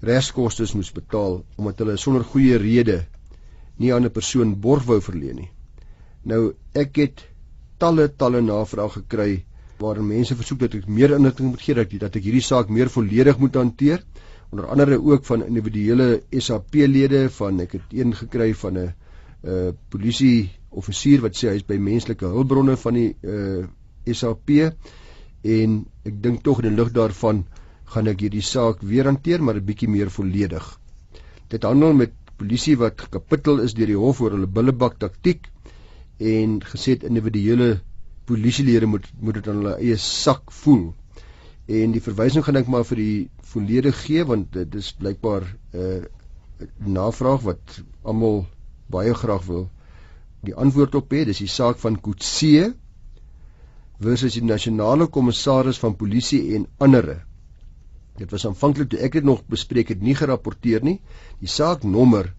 regskoste 0.00 0.64
moes 0.74 0.92
betaal 0.92 1.44
omdat 1.56 1.78
hulle 1.78 1.96
sonder 1.96 2.24
goeie 2.24 2.56
rede 2.56 3.06
nie 3.78 3.92
aan 3.94 4.04
'n 4.04 4.10
persoon 4.10 4.60
borg 4.60 4.84
wou 4.84 5.00
verleen 5.00 5.36
nie. 5.36 5.50
Nou 6.24 6.54
ek 6.74 6.96
het 6.96 7.24
talle 7.78 8.08
talle 8.08 8.40
navrae 8.40 8.88
gekry 8.90 9.44
waarin 9.78 10.06
mense 10.06 10.34
versoek 10.34 10.58
dat 10.58 10.74
ek 10.74 10.88
meer 10.88 11.14
inligting 11.14 11.50
moet 11.50 11.62
gee 11.62 11.74
dat 11.74 11.90
dat 11.90 12.16
ek 12.16 12.24
hierdie 12.24 12.42
saak 12.42 12.68
meer 12.68 12.88
volledig 12.88 13.38
moet 13.38 13.54
hanteer 13.54 14.02
onder 14.50 14.66
andere 14.66 14.98
ook 15.02 15.24
van 15.24 15.44
individuele 15.44 16.22
SAP 16.32 16.74
lede 16.74 17.28
van 17.30 17.60
ek 17.60 17.72
het 17.72 17.92
een 17.92 18.14
gekry 18.14 18.54
van 18.54 18.78
'n 18.78 18.94
uh 19.44 19.70
polisie 19.88 20.50
offisier 20.70 21.22
wat 21.24 21.36
sê 21.36 21.50
hy 21.50 21.60
is 21.60 21.66
by 21.68 21.78
menslike 21.80 22.26
hulpbronne 22.26 22.76
van 22.76 22.98
die 22.98 23.10
uh 23.22 23.66
SAP 24.08 24.50
en 25.44 25.74
ek 26.08 26.20
dink 26.24 26.42
tog 26.44 26.62
in 26.62 26.70
die 26.70 26.76
lig 26.76 26.92
daarvan 26.96 27.42
gaan 27.92 28.08
ek 28.10 28.24
hierdie 28.24 28.44
saak 28.44 28.80
weer 28.84 29.08
hanteer 29.08 29.42
maar 29.42 29.56
'n 29.56 29.64
bietjie 29.64 29.88
meer 29.88 30.10
volledig. 30.10 30.64
Dit 31.48 31.62
handel 31.62 31.92
met 31.92 32.12
polisie 32.36 32.76
wat 32.76 33.00
gekapittel 33.00 33.60
is 33.60 33.74
deur 33.74 33.86
die 33.86 34.00
hof 34.00 34.20
oor 34.20 34.36
hulle 34.36 34.46
billebak 34.46 34.98
taktiek 34.98 35.48
en 36.18 36.60
gesê 36.60 36.96
het 36.96 37.04
individuele 37.04 37.80
polisielede 38.26 38.86
moet 38.86 39.06
moet 39.20 39.34
dit 39.34 39.48
aan 39.48 39.62
hulle 39.62 39.76
eie 39.78 39.96
sak 39.96 40.52
voel. 40.62 40.92
En 41.66 41.92
die 41.92 42.04
verwysing 42.04 42.44
gaan 42.44 42.56
ek 42.56 42.68
maar 42.68 42.84
vir 42.84 42.96
die 42.96 43.30
volledig 43.52 43.96
gee 44.04 44.24
want 44.24 44.52
dit 44.52 44.74
is 44.74 44.92
blykbaar 44.92 45.44
'n 45.72 45.80
uh, 45.80 46.04
navraag 46.84 47.42
wat 47.42 47.82
almal 48.02 48.46
baie 48.90 49.14
graag 49.14 49.44
wil 49.46 49.68
die 50.46 50.54
antwoord 50.54 50.94
op 50.98 51.12
hê. 51.14 51.24
Dis 51.28 51.42
die 51.42 51.50
saak 51.50 51.80
van 51.82 51.98
Kutse 52.00 52.74
versus 53.98 54.36
die 54.38 54.46
nasionale 54.46 55.08
kommissaris 55.10 55.80
van 55.82 55.96
polisie 55.98 56.54
en 56.56 56.66
ander. 56.78 57.16
Dit 58.18 58.30
was 58.34 58.46
aanvanklik 58.46 58.90
toe 58.92 59.00
ek 59.02 59.18
dit 59.18 59.26
nog 59.26 59.44
bespreek 59.50 59.88
het 59.94 60.02
nie 60.02 60.14
gerapporteer 60.18 60.82
nie. 60.86 60.98
Die 61.42 61.50
saak 61.50 61.84
nommer 61.86 62.32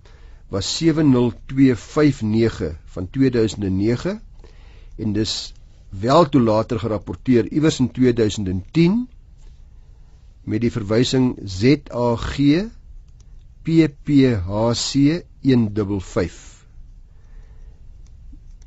was 0.52 0.68
70259 0.80 2.76
van 2.96 3.10
2009 3.16 4.20
en 5.00 5.14
dis 5.16 5.54
wel 5.90 6.30
toe 6.30 6.42
later 6.42 6.80
gerapporteer 6.80 7.48
iewers 7.52 7.80
in 7.80 7.92
2010 7.92 9.08
met 10.50 10.62
die 10.62 10.72
verwysing 10.74 11.36
ZAG 11.46 12.38
PPHC 13.64 14.94
155 15.44 16.59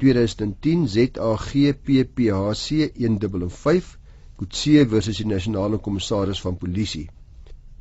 2010 0.03 0.87
ZAG 0.97 1.49
PPHC 1.87 2.93
155 2.99 3.99
Kutse 4.37 4.87
versus 4.95 5.23
die 5.23 5.31
nasionale 5.35 5.79
kommissaris 5.79 6.41
van 6.43 6.59
polisie 6.59 7.09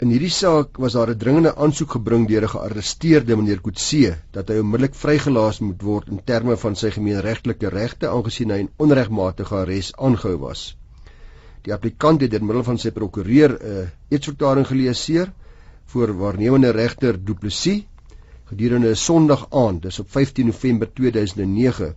In 0.01 0.09
hierdie 0.09 0.31
saak 0.33 0.79
was 0.81 0.95
daar 0.97 1.09
'n 1.13 1.19
dringende 1.21 1.51
aansoek 1.63 1.91
gebring 1.95 2.23
deur 2.29 2.45
'n 2.45 2.53
gearresteerde 2.53 3.35
meneer 3.37 3.59
Kutse 3.65 4.13
dat 4.37 4.47
hy 4.49 4.55
onmiddellik 4.61 4.95
vrygelaat 5.01 5.59
moet 5.65 5.83
word 5.89 6.07
in 6.13 6.21
terme 6.31 6.55
van 6.63 6.75
sy 6.75 6.89
gemeenregtelike 6.95 7.69
regte 7.69 8.09
aangesien 8.09 8.53
hy 8.53 8.57
in 8.63 8.71
onregmatige 8.85 9.55
arrest 9.59 9.93
aangehou 10.07 10.39
was. 10.45 10.63
Die 11.61 11.73
applikant 11.73 12.21
het 12.25 12.31
deur 12.31 12.45
middel 12.47 12.65
van 12.69 12.81
sy 12.81 12.91
prokureur 12.97 13.53
'n 13.53 13.73
uh, 13.73 13.85
eetsverklaring 14.09 14.67
geleeseer 14.71 15.33
voor 15.93 16.17
waarnemende 16.23 16.71
regter 16.81 17.23
Du 17.25 17.33
Plessis 17.33 17.85
gedurende 18.49 18.89
'n 18.89 19.01
Sondag 19.05 19.47
aand, 19.49 19.81
dis 19.81 19.99
op 19.99 20.09
15 20.09 20.45
November 20.45 20.93
2009, 20.93 21.95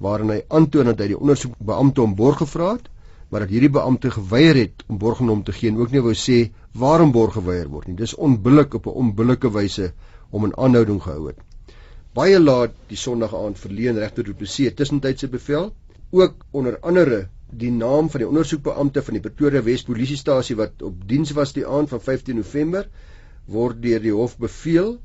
waarin 0.00 0.32
hy 0.34 0.40
aantoon 0.48 0.90
dat 0.92 1.00
hy 1.02 1.12
die 1.12 1.20
ondersoekbeampte 1.20 2.02
om 2.02 2.16
borg 2.16 2.40
gevra 2.42 2.72
het 2.76 2.88
maar 3.30 3.44
dat 3.44 3.52
hierdie 3.54 3.70
beampte 3.70 4.10
geweier 4.10 4.58
het 4.58 4.82
om 4.90 4.98
borgenoem 4.98 5.42
te 5.46 5.52
gee 5.54 5.70
en 5.70 5.78
ook 5.78 5.92
nie 5.94 6.02
wou 6.02 6.14
sê 6.18 6.38
waarom 6.82 7.12
borg 7.14 7.36
geweier 7.38 7.68
word 7.70 7.86
nie. 7.86 7.96
Dis 7.96 8.14
onbillik 8.14 8.74
op 8.74 8.86
'n 8.86 8.96
onbillike 9.02 9.50
wyse 9.54 9.92
om 10.30 10.46
'n 10.46 10.56
aanhouding 10.56 11.02
gehou 11.02 11.26
het. 11.28 11.38
Baie 12.12 12.40
laat 12.40 12.72
die 12.88 12.96
Sondag 12.96 13.34
aand 13.34 13.58
verleen 13.58 13.98
regter 13.98 14.24
Du 14.24 14.34
Plessis 14.34 14.74
tussentydse 14.74 15.28
bevel, 15.28 15.72
ook 16.10 16.34
onder 16.50 16.78
andere 16.80 17.28
die 17.50 17.70
naam 17.70 18.10
van 18.10 18.20
die 18.20 18.28
ondersoekbeampte 18.28 19.02
van 19.02 19.14
die 19.14 19.22
Pretoria 19.22 19.62
Wes 19.62 19.82
Polisiestasie 19.82 20.56
wat 20.56 20.82
op 20.82 21.08
diens 21.08 21.30
was 21.30 21.52
die 21.52 21.66
aand 21.66 21.88
van 21.88 22.00
15 22.00 22.36
November 22.36 22.88
word 23.46 23.82
deur 23.82 24.00
die 24.00 24.12
hof 24.12 24.36
beveel 24.38 24.98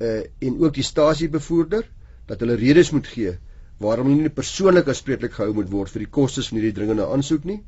uh 0.00 0.22
en 0.38 0.60
ook 0.60 0.74
die 0.74 0.82
stasiebevoerder 0.82 1.90
dat 2.26 2.40
hulle 2.40 2.54
redes 2.54 2.90
moet 2.90 3.06
gee 3.06 3.38
waarom 3.82 4.10
nie 4.12 4.30
persoonlik 4.30 4.88
aanspreeklik 4.88 5.34
gehou 5.34 5.54
moet 5.54 5.70
word 5.70 5.90
vir 5.90 6.04
die 6.04 6.12
kostes 6.16 6.48
van 6.50 6.60
hierdie 6.60 6.76
dringende 6.76 7.06
aansoek 7.10 7.44
nie 7.48 7.60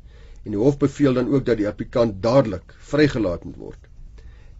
en 0.45 0.53
die 0.55 0.61
hof 0.61 0.77
beveel 0.79 1.17
dan 1.17 1.27
ook 1.33 1.45
dat 1.45 1.59
die 1.59 1.67
applikant 1.67 2.21
dadelik 2.23 2.71
vrygelaat 2.91 3.43
moet 3.43 3.57
word. 3.59 3.79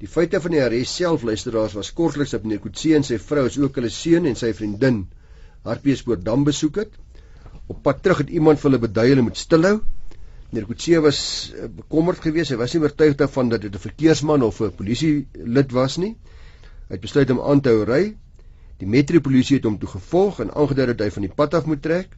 Die 0.02 0.10
feite 0.12 0.42
van 0.44 0.52
die 0.54 0.62
arrest 0.62 1.00
self 1.00 1.24
luisteraars 1.24 1.78
was 1.78 1.94
kortliks 1.96 2.36
op 2.36 2.44
meneer 2.44 2.60
Kutse 2.62 2.92
en 2.98 3.06
sy 3.08 3.18
vrou 3.22 3.46
as 3.48 3.58
ook 3.58 3.80
hulle 3.80 3.92
seun 3.94 4.28
en 4.28 4.36
sy 4.36 4.52
vriendin 4.58 5.06
Hartbeespoort 5.68 6.26
dam 6.26 6.44
besoek 6.48 6.82
het. 6.84 6.92
Op 7.72 7.80
pad 7.84 8.04
terug 8.04 8.22
het 8.26 8.30
iemand 8.36 8.60
vir 8.60 8.70
hulle 8.70 8.84
bedui 8.84 9.08
hulle 9.10 9.24
moet 9.30 9.40
stilhou. 9.40 9.80
Meneer 10.52 10.68
Kutse 10.68 11.02
was 11.04 11.22
eh, 11.56 11.72
bekommerd 11.80 12.22
geweest, 12.24 12.52
hy 12.52 12.60
was 12.60 12.76
nie 12.76 12.84
oortuig 12.84 13.18
daarvan 13.20 13.50
dat 13.56 13.64
dit 13.64 13.74
'n 13.74 13.86
verkeersman 13.88 14.44
of 14.44 14.62
'n 14.62 14.76
polisie 14.76 15.28
lid 15.34 15.72
was 15.72 15.98
nie. 15.98 16.16
Hy 16.88 16.96
het 16.96 17.02
besluit 17.02 17.32
om 17.32 17.42
aan 17.42 17.62
te 17.62 17.70
hou 17.70 17.84
ry 17.88 18.04
Die 18.82 18.88
metropolisie 18.88 19.58
het 19.58 19.66
hom 19.66 19.78
toe 19.82 19.90
gevolg 19.90 20.42
en 20.44 20.54
aangedui 20.54 20.86
dat 20.92 21.00
hy 21.02 21.10
van 21.16 21.26
die 21.26 21.34
pad 21.34 21.56
af 21.58 21.66
moet 21.66 21.82
trek. 21.82 22.12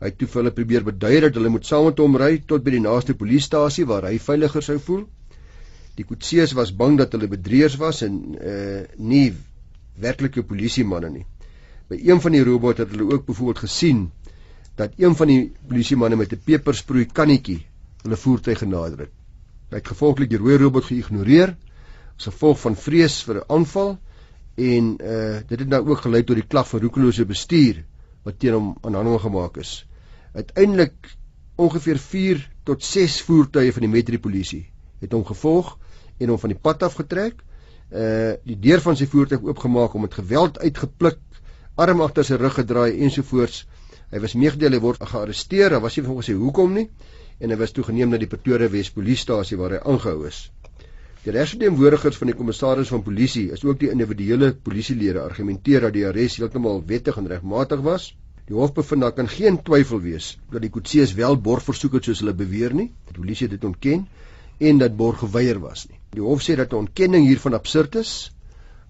Hy 0.00 0.08
het 0.08 0.16
toe 0.20 0.28
vir 0.32 0.40
hulle 0.40 0.52
probeer 0.56 0.84
bedui 0.86 1.16
dat 1.26 1.36
hulle 1.36 1.52
moet 1.52 1.66
saam 1.68 1.90
met 1.90 1.98
hom 2.00 2.16
ry 2.16 2.30
tot 2.48 2.64
by 2.64 2.72
die 2.72 2.84
naaste 2.84 3.16
polisiestasie 3.20 3.84
waar 3.90 4.06
hy 4.08 4.16
veiliger 4.18 4.64
sou 4.64 4.78
voel. 4.80 5.02
Die 5.98 6.06
koetsiers 6.08 6.54
was 6.56 6.72
bang 6.72 6.96
dat 6.96 7.12
hulle 7.12 7.28
bedrieërs 7.28 7.76
was 7.82 8.00
en 8.06 8.16
uh 8.40 8.80
nie 8.96 9.26
werklike 10.00 10.46
polisiemanne 10.48 11.10
nie. 11.12 11.26
By 11.90 11.98
een 12.00 12.20
van 12.24 12.32
die 12.32 12.44
robotte 12.46 12.86
het 12.86 12.94
hulle 12.94 13.10
ook 13.12 13.26
byvoorbeeld 13.26 13.64
gesien 13.66 14.06
dat 14.80 14.96
een 14.96 15.16
van 15.18 15.28
die 15.28 15.40
polisiemanne 15.68 16.16
met 16.16 16.32
'n 16.32 16.40
pepersproei 16.44 17.04
kannetjie 17.12 17.60
hulle 18.02 18.16
voertuig 18.16 18.58
genader 18.58 19.04
het. 19.04 19.12
Hy 19.70 19.76
het 19.76 19.88
gevolglik 19.92 20.30
die 20.30 20.38
rooi 20.38 20.56
robot 20.56 20.84
geïgnoreer 20.84 21.56
as 22.16 22.30
gevolg 22.30 22.60
van 22.60 22.76
vrees 22.76 23.22
vir 23.26 23.42
'n 23.42 23.48
aanval 23.48 23.98
en 24.60 24.90
uh 25.00 25.38
dit 25.48 25.58
het 25.58 25.68
nou 25.68 25.80
ook 25.88 26.04
gelei 26.04 26.22
tot 26.24 26.38
die 26.38 26.46
klag 26.46 26.68
van 26.68 26.82
roekelose 26.84 27.26
bestuur 27.26 27.82
wat 28.26 28.38
teen 28.38 28.56
hom 28.56 28.74
aanhangig 28.84 29.24
gemaak 29.24 29.56
is. 29.62 29.72
Uiteindelik 30.32 31.16
ongeveer 31.56 31.98
4 31.98 32.42
tot 32.68 32.84
6 32.84 33.20
voertuie 33.28 33.72
van 33.72 33.86
die 33.86 33.92
metropolisie 33.92 34.64
het 35.00 35.12
hom 35.16 35.24
gevolg 35.24 35.76
en 36.18 36.28
hom 36.28 36.38
van 36.38 36.52
die 36.52 36.60
pad 36.68 36.82
af 36.82 36.98
getrek. 37.00 37.40
Uh 37.90 38.36
die 38.46 38.58
deur 38.68 38.84
van 38.84 38.96
sy 38.96 39.08
voertuig 39.08 39.42
oopgemaak 39.48 39.94
om 39.94 40.06
met 40.06 40.14
geweld 40.14 40.60
uitgepluk, 40.60 41.18
arm 41.76 42.04
agter 42.04 42.26
sy 42.26 42.36
rug 42.40 42.54
gedraai 42.60 43.00
ensovoorts. 43.00 43.64
Hy 44.10 44.20
was 44.20 44.34
meegedeel 44.34 44.76
hy 44.76 44.82
word 44.82 45.02
gearresteer, 45.06 45.70
daar 45.70 45.82
was 45.82 45.96
nie 45.96 46.04
volgens 46.04 46.30
sy 46.32 46.36
hoekom 46.36 46.74
nie 46.76 46.88
en 47.40 47.52
hy 47.52 47.56
was 47.56 47.72
toegeneem 47.72 48.10
na 48.12 48.18
die 48.20 48.28
Pretoria 48.28 48.68
Wes 48.68 48.90
polisiestasie 48.92 49.56
waar 49.56 49.78
hy 49.78 49.80
aangehou 49.80 50.26
is. 50.28 50.50
Die 51.20 51.32
regsverteenwoordigers 51.36 52.16
van 52.16 52.30
die 52.30 52.34
kommissaris 52.36 52.88
van 52.88 53.02
polisie 53.04 53.50
is 53.52 53.60
ook 53.68 53.76
die 53.82 53.90
individuele 53.92 54.54
polisielede 54.68 55.20
argumenteer 55.20 55.82
dat 55.84 55.92
die 55.92 56.06
arrest 56.08 56.38
heeltemal 56.40 56.78
wettig 56.88 57.18
en 57.20 57.28
regmatig 57.28 57.82
was. 57.84 58.06
Die 58.48 58.56
hof 58.56 58.72
bevind 58.78 59.04
daar 59.04 59.12
kan 59.18 59.28
geen 59.28 59.58
twyfel 59.66 60.00
wees 60.00 60.30
dat 60.54 60.64
die 60.64 60.70
Kutsees 60.72 61.12
wel 61.18 61.36
borg 61.48 61.66
versoek 61.66 61.98
het 61.98 62.08
soos 62.08 62.22
hulle 62.24 62.32
beweer 62.38 62.72
nie. 62.78 62.86
Die 63.10 63.18
polisie 63.18 63.50
het 63.50 63.58
dit 63.58 63.68
ontken 63.68 64.06
en 64.70 64.80
dat 64.80 64.96
borg 64.96 65.20
geweier 65.26 65.60
was 65.60 65.84
nie. 65.90 66.00
Die 66.16 66.24
hof 66.24 66.40
sê 66.48 66.56
dat 66.62 66.72
'n 66.72 66.80
ontkenning 66.86 67.28
hiervan 67.28 67.58
absurd 67.60 68.00
is, 68.00 68.32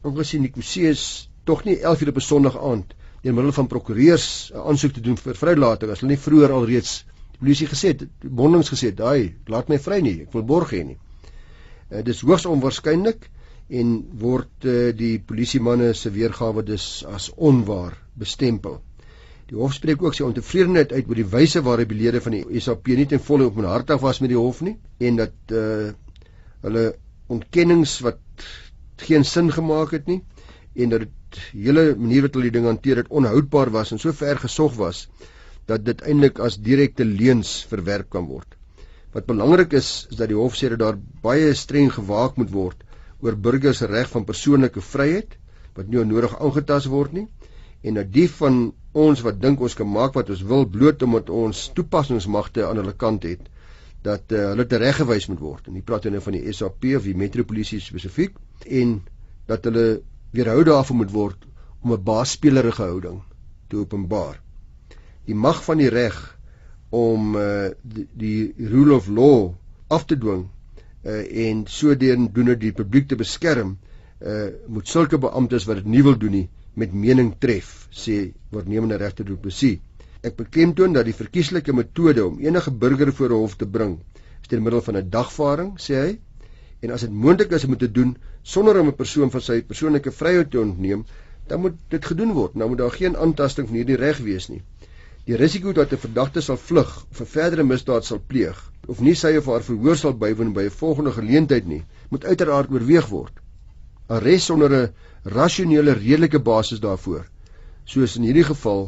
aangesien 0.07 0.47
die 0.47 0.55
Kutsees 0.55 1.05
tog 1.45 1.66
nie 1.66 1.81
11 1.83 2.07
uur 2.07 2.14
op 2.14 2.23
'n 2.23 2.29
Sondag 2.31 2.62
aand 2.62 2.95
deur 3.25 3.35
middel 3.35 3.59
van 3.59 3.66
prokureurs 3.66 4.53
'n 4.55 4.69
aansoek 4.71 4.93
te 4.93 5.01
doen 5.01 5.16
vir 5.16 5.35
vrylating 5.35 5.90
as 5.90 6.01
hulle 6.01 6.14
nie 6.14 6.25
vroeër 6.31 6.53
alreeds 6.53 7.05
die 7.33 7.38
polisie 7.43 7.66
gesê 7.66 7.88
het, 7.88 8.09
bondings 8.23 8.71
gesê 8.71 8.95
het, 8.95 8.97
"Daai, 8.97 9.35
laat 9.47 9.69
my 9.69 9.79
vry 9.79 10.01
nie, 10.01 10.21
ek 10.23 10.33
wil 10.33 10.43
borg 10.43 10.71
hê 10.71 10.87
nie." 10.87 10.99
Uh, 11.90 12.05
dis 12.07 12.22
hoogs 12.22 12.46
onwaarskynlik 12.46 13.29
en 13.68 13.96
word 14.22 14.66
uh, 14.66 14.90
die 14.96 15.18
polisiemanne 15.26 15.92
se 15.94 16.11
weergawe 16.14 16.62
dus 16.66 17.05
as 17.07 17.31
onwaar 17.37 17.96
bestempel. 18.18 18.81
Die 19.50 19.59
hof 19.59 19.74
spreek 19.74 20.03
ook 20.03 20.14
sy 20.14 20.22
ontevredenheid 20.26 20.92
uit 20.94 21.09
oor 21.11 21.18
die 21.18 21.31
wyse 21.33 21.62
waarop 21.66 21.90
die 21.90 21.98
lede 21.98 22.20
van 22.22 22.37
die 22.37 22.62
SAP 22.62 22.92
nie 22.94 23.09
ten 23.11 23.22
volle 23.22 23.48
openhartig 23.50 23.98
was 24.03 24.20
met 24.22 24.31
die 24.31 24.38
hof 24.38 24.61
nie 24.62 24.76
en 25.03 25.18
dat 25.18 25.55
uh, 25.55 25.90
hulle 26.66 26.85
ontkennings 27.31 27.96
wat 28.07 28.46
geen 29.07 29.26
sin 29.26 29.50
gemaak 29.55 29.94
het 29.96 30.07
nie 30.11 30.20
en 30.76 30.94
dat 30.94 31.07
dit 31.07 31.42
hele 31.64 31.85
manier 31.98 32.26
wat 32.26 32.38
hulle 32.38 32.50
die 32.50 32.57
ding 32.59 32.68
hanteer 32.70 33.03
het 33.03 33.11
onhoudbaar 33.11 33.70
was 33.74 33.90
en 33.94 34.03
so 34.03 34.14
ver 34.14 34.38
gesog 34.38 34.79
was 34.79 35.09
dat 35.70 35.85
dit 35.87 36.07
eintlik 36.07 36.38
as 36.42 36.59
direkte 36.59 37.05
leuns 37.07 37.61
verwerp 37.70 38.11
kan 38.11 38.26
word. 38.26 38.60
Wat 39.12 39.27
belangrik 39.27 39.73
is, 39.73 40.07
is 40.11 40.16
dat 40.16 40.31
die 40.31 40.38
hof 40.38 40.55
sê 40.59 40.70
dat 40.70 40.79
daar 40.79 40.99
baie 41.23 41.55
streng 41.55 41.90
gewaak 41.92 42.37
moet 42.37 42.51
word 42.55 42.85
oor 43.20 43.37
burgers 43.37 43.83
se 43.83 43.87
reg 43.87 44.11
van 44.11 44.25
persoonlike 44.25 44.81
vryheid 44.81 45.37
wat 45.77 45.88
nie 45.88 46.01
onnodig 46.01 46.37
aangetast 46.40 46.90
word 46.92 47.12
nie 47.12 47.27
en 47.83 47.96
dat 47.99 48.12
die 48.12 48.29
van 48.29 48.61
ons 48.92 49.23
wat 49.27 49.40
dink 49.40 49.61
ons 49.61 49.77
kan 49.79 49.88
maak 49.88 50.14
wat 50.18 50.31
ons 50.35 50.42
wil 50.53 50.66
bloot 50.66 51.03
omdat 51.07 51.31
ons 51.31 51.68
toepassingsmagte 51.77 52.66
aan 52.66 52.81
hulle 52.83 52.96
kant 52.96 53.27
het 53.29 53.49
dat 54.03 54.33
uh, 54.33 54.51
hulle 54.53 54.64
tereggewys 54.66 55.27
moet 55.29 55.40
word. 55.44 55.66
En 55.68 55.77
hier 55.77 55.85
praat 55.85 56.07
hulle 56.07 56.16
nou 56.16 56.25
van 56.25 56.37
die 56.38 56.53
SAP 56.57 56.87
of 56.96 57.05
die 57.05 57.16
metropolisie 57.16 57.81
spesifiek 57.85 58.38
en 58.66 59.01
dat 59.51 59.66
hulle 59.68 60.01
weerhou 60.33 60.62
daarvan 60.64 61.03
moet 61.03 61.12
word 61.12 61.46
om 61.83 61.92
'n 61.92 62.05
baasspelerige 62.05 62.83
houding 62.83 63.20
te 63.68 63.77
openbaar. 63.77 64.40
Die 65.27 65.35
mag 65.35 65.62
van 65.64 65.79
die 65.79 65.90
reg 65.92 66.16
om 66.90 67.37
uh, 67.38 67.70
die, 67.83 68.09
die 68.18 68.68
rule 68.70 68.94
of 68.94 69.09
law 69.09 69.55
af 69.87 70.05
te 70.11 70.16
dwing 70.18 70.48
uh, 71.07 71.46
en 71.46 71.62
sodoende 71.70 72.57
die 72.59 72.72
publiek 72.74 73.07
te 73.09 73.18
beskerm 73.18 73.76
uh, 74.18 74.48
moet 74.66 74.88
sulke 74.90 75.18
beamptes 75.22 75.68
wat 75.70 75.81
dit 75.81 75.92
nie 75.94 76.03
wil 76.03 76.18
doen 76.18 76.35
nie 76.35 76.48
met 76.74 76.92
mening 76.94 77.31
tref 77.38 77.87
sê 77.90 78.33
waarnemende 78.55 78.98
regter 78.98 79.26
Du 79.26 79.37
Plessis. 79.37 79.79
Ek 80.22 80.37
beklemtoon 80.37 80.92
dat 80.94 81.07
die 81.07 81.16
verkieslike 81.16 81.72
metode 81.72 82.24
om 82.26 82.40
enige 82.42 82.70
burger 82.70 83.12
voor 83.12 83.31
'n 83.31 83.40
hof 83.44 83.57
te 83.57 83.66
bring 83.66 83.98
is 84.42 84.48
deur 84.48 84.62
middel 84.62 84.83
van 84.83 84.96
'n 84.96 85.11
dagvaring 85.11 85.70
sê 85.79 85.94
hy 86.03 86.18
en 86.83 86.90
as 86.90 87.07
dit 87.07 87.12
moontlik 87.12 87.53
is 87.53 87.64
om 87.64 87.70
dit 87.70 87.87
te 87.87 87.92
doen 87.92 88.16
sonder 88.42 88.81
om 88.81 88.88
'n 88.88 88.96
persoon 88.96 89.31
van 89.31 89.40
sy 89.40 89.62
persoonlike 89.62 90.11
vryheid 90.11 90.50
te 90.50 90.61
ontneem 90.61 91.05
dan 91.46 91.61
moet 91.61 91.74
dit 91.88 92.05
gedoen 92.05 92.33
word. 92.33 92.55
Nou 92.55 92.68
moet 92.68 92.79
daar 92.79 92.90
geen 92.90 93.16
aantasting 93.16 93.66
van 93.66 93.76
hierdie 93.76 93.96
reg 93.96 94.18
wees 94.18 94.48
nie 94.48 94.62
Die 95.31 95.37
risiko 95.38 95.71
dat 95.71 95.93
'n 95.95 96.03
verdagte 96.03 96.40
sal 96.43 96.57
vlug 96.59 96.88
of 97.11 97.19
'n 97.21 97.29
verdere 97.33 97.62
misdaad 97.62 98.05
sal 98.05 98.19
pleeg 98.31 98.57
of 98.93 99.01
nie 99.01 99.14
sy 99.19 99.31
of 99.40 99.47
haar 99.47 99.62
verhoor 99.62 99.99
sal 99.99 100.14
bywoon 100.23 100.49
by 100.57 100.64
'n 100.69 100.79
volgende 100.79 101.12
geleentheid 101.19 101.66
nie, 101.73 101.85
moet 102.11 102.25
uiteraard 102.25 102.73
oorweeg 102.75 103.07
word. 103.09 103.37
Arrest 104.09 104.51
sonder 104.51 104.73
'n 104.79 104.93
rasionele 105.37 105.93
redelike 105.93 106.40
basis 106.49 106.81
daarvoor, 106.81 107.29
soos 107.85 108.16
in 108.16 108.27
hierdie 108.27 108.45
geval, 108.49 108.83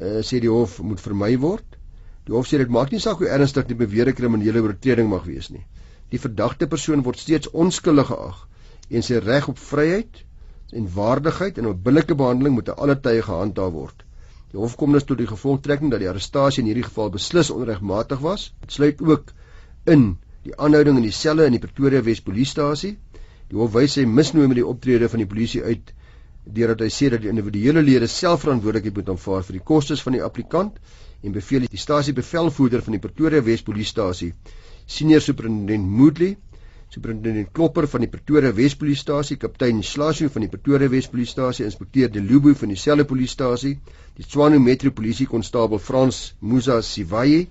uh, 0.00 0.22
sê 0.28 0.40
die 0.40 0.54
hof 0.54 0.80
moet 0.80 1.00
vermy 1.00 1.36
word. 1.38 1.76
Die 2.24 2.32
hof 2.32 2.48
sê 2.48 2.56
dit 2.62 2.72
maak 2.78 2.90
nie 2.90 3.02
saak 3.06 3.18
hoe 3.18 3.28
ernstig 3.28 3.66
die 3.66 3.80
beweerde 3.82 4.12
kriminele 4.12 4.62
oortreding 4.62 5.08
mag 5.08 5.24
wees 5.24 5.50
nie. 5.50 5.66
Die 6.08 6.22
verdagte 6.24 6.66
persoon 6.66 7.02
word 7.02 7.18
steeds 7.18 7.50
onskuldig 7.52 8.06
geag 8.06 8.48
en 8.88 9.02
sy 9.02 9.20
reg 9.20 9.48
op 9.48 9.58
vryheid 9.58 10.24
en 10.72 10.88
waardigheid 10.94 11.58
en 11.58 11.66
op 11.74 11.84
billike 11.84 12.14
behandeling 12.14 12.54
moet 12.54 12.72
te 12.72 12.74
alle 12.74 12.96
tye 12.96 13.22
gehandhaaf 13.22 13.72
word. 13.72 14.03
Die 14.54 14.60
hof 14.62 14.76
kom 14.78 14.92
dus 14.94 15.02
tot 15.02 15.18
die 15.18 15.26
gevolgtrekking 15.26 15.90
dat 15.90 15.98
die 15.98 16.06
arrestasie 16.06 16.62
in 16.62 16.68
hierdie 16.70 16.84
geval 16.86 17.08
beslis 17.10 17.48
onregmatig 17.50 18.20
was. 18.22 18.52
Dit 18.62 18.76
sluit 18.76 19.00
ook 19.02 19.32
in 19.90 20.04
die 20.46 20.54
aanhouding 20.54 21.00
in 21.00 21.06
die 21.08 21.16
selle 21.16 21.48
in 21.50 21.56
die 21.56 21.60
Pretoria 21.64 22.02
Wes 22.06 22.20
Polisiestasie. 22.22 22.92
Die 23.50 23.58
hof 23.58 23.72
wys 23.74 23.96
sy 23.98 24.04
misnoem 24.06 24.52
met 24.52 24.60
die 24.60 24.66
optrede 24.68 25.08
van 25.10 25.24
die 25.24 25.26
polisie 25.32 25.64
uit 25.64 25.90
deurdat 26.44 26.84
hy 26.84 26.90
sê 26.92 27.10
dat 27.10 27.24
die 27.24 27.32
individuele 27.32 27.82
lede 27.82 28.06
self 28.12 28.44
verantwoordelikheid 28.44 29.00
moet 29.00 29.10
aanvaar 29.16 29.42
vir 29.48 29.58
die 29.58 29.64
kostes 29.72 30.04
van 30.06 30.14
die 30.14 30.22
applikant 30.22 30.78
en 31.24 31.34
beveel 31.34 31.66
die 31.66 31.80
stasiebevelvoerder 31.86 32.84
van 32.86 32.94
die 32.94 33.02
Pretoria 33.08 33.42
Wes 33.42 33.66
Polisiestasie, 33.66 34.34
senior 34.86 35.24
superintendent 35.24 35.90
Moodley, 35.98 36.36
Superintendent 36.94 37.48
Klopper 37.50 37.88
van 37.90 38.04
die 38.04 38.08
Pretoria 38.10 38.52
Wespolisiestasie, 38.54 39.34
kaptein 39.42 39.80
Slasio 39.82 40.28
van 40.30 40.44
die 40.44 40.50
Pretoria 40.52 40.86
Wespolisiestasie, 40.92 41.64
inspekteur 41.66 42.12
De 42.14 42.20
Lubu 42.22 42.52
van 42.60 42.70
dieselfde 42.70 43.06
polisiestasie, 43.10 43.72
die 44.14 44.26
Tshwane 44.26 44.60
Metropolisie 44.62 45.26
konstabel 45.26 45.82
Frans 45.82 46.20
Musa 46.40 46.76
Sivaye, 46.86 47.48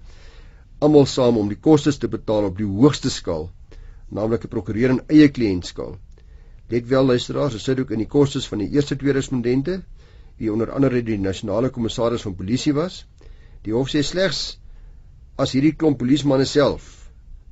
almal 0.80 1.10
saam 1.12 1.42
om 1.42 1.52
die 1.52 1.60
kostes 1.68 2.00
te 2.00 2.08
betaal 2.14 2.48
op 2.48 2.56
die 2.62 2.70
hoogste 2.70 3.12
skaal, 3.12 3.50
naamlik 4.08 4.48
'n 4.48 4.54
prokureur 4.56 4.96
en 4.96 5.04
eie 5.10 5.28
kliëntskaal. 5.28 5.98
Let 6.72 6.88
wel 6.88 7.06
luisteraars, 7.12 7.60
dit 7.60 7.62
sit 7.62 7.80
ook 7.80 7.92
in 7.92 8.00
die 8.06 8.12
kostes 8.18 8.48
van 8.48 8.64
die 8.64 8.72
eerste 8.72 8.96
twee 8.96 9.12
respondente, 9.12 9.82
wie 10.38 10.54
onder 10.54 10.72
andere 10.72 11.04
die 11.04 11.20
nasionale 11.20 11.70
kommissaris 11.70 12.22
van 12.22 12.36
polisie 12.36 12.74
was. 12.74 13.06
Die 13.64 13.74
hof 13.74 13.92
sê 13.92 14.04
slegs 14.04 14.58
as 15.36 15.52
hierdie 15.52 15.76
klomp 15.76 16.00
polismanne 16.00 16.46
self 16.46 17.04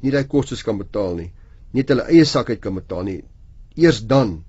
nie 0.01 0.11
daai 0.11 0.25
kostes 0.27 0.63
kan 0.65 0.79
betaal 0.79 1.15
nie, 1.15 1.31
nie 1.73 1.85
hulle 1.87 2.07
eie 2.11 2.25
sak 2.25 2.49
uit 2.49 2.61
kan 2.61 2.75
betaal 2.75 3.05
nie, 3.07 3.21
eers 3.75 4.01
dan 4.07 4.41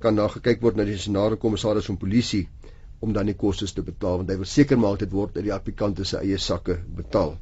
kan 0.00 0.16
daar 0.16 0.32
gekyk 0.34 0.60
word 0.62 0.76
na 0.76 0.84
die 0.84 0.96
nasionale 0.98 1.38
kommissaris 1.40 1.88
van 1.88 1.96
polisie 2.00 2.46
om 3.00 3.12
dan 3.16 3.28
die 3.28 3.36
kostes 3.36 3.72
te 3.76 3.84
betaal 3.84 4.20
want 4.20 4.30
hy 4.32 4.36
wil 4.40 4.48
seker 4.50 4.80
maak 4.80 5.00
dit 5.00 5.12
word 5.12 5.36
uit 5.36 5.46
die 5.48 5.54
applikante 5.54 6.04
se 6.04 6.20
eie 6.20 6.38
sakke 6.38 6.78
betaal. 6.98 7.36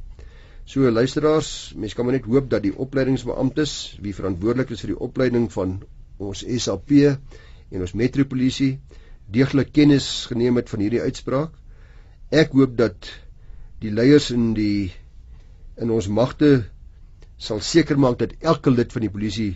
So 0.65 0.89
luisteraars, 0.89 1.75
mense 1.77 1.95
kan 1.95 2.07
maar 2.07 2.15
net 2.17 2.25
hoop 2.25 2.47
dat 2.49 2.63
die 2.65 2.73
opleidingsbeamptes 2.73 3.73
wie 4.01 4.15
verantwoordelik 4.17 4.71
is 4.73 4.81
vir 4.81 4.95
die 4.95 5.01
opleiding 5.07 5.49
van 5.53 5.75
ons 6.17 6.41
SAP 6.41 6.95
en 6.95 7.83
ons 7.85 7.93
metropolisie 7.93 8.79
deeglik 9.31 9.71
kennis 9.75 10.07
geneem 10.31 10.57
het 10.57 10.71
van 10.71 10.81
hierdie 10.81 11.03
uitspraak. 11.03 11.51
Ek 12.33 12.55
hoop 12.57 12.73
dat 12.77 13.11
die 13.83 13.91
leiers 13.93 14.31
in 14.33 14.53
die 14.57 14.91
in 15.81 15.91
ons 15.91 16.07
magte 16.07 16.65
sal 17.37 17.59
seker 17.59 17.97
maak 17.99 18.19
dat 18.19 18.33
elke 18.39 18.71
lid 18.71 18.91
van 18.95 19.01
die 19.01 19.11
polisie 19.11 19.51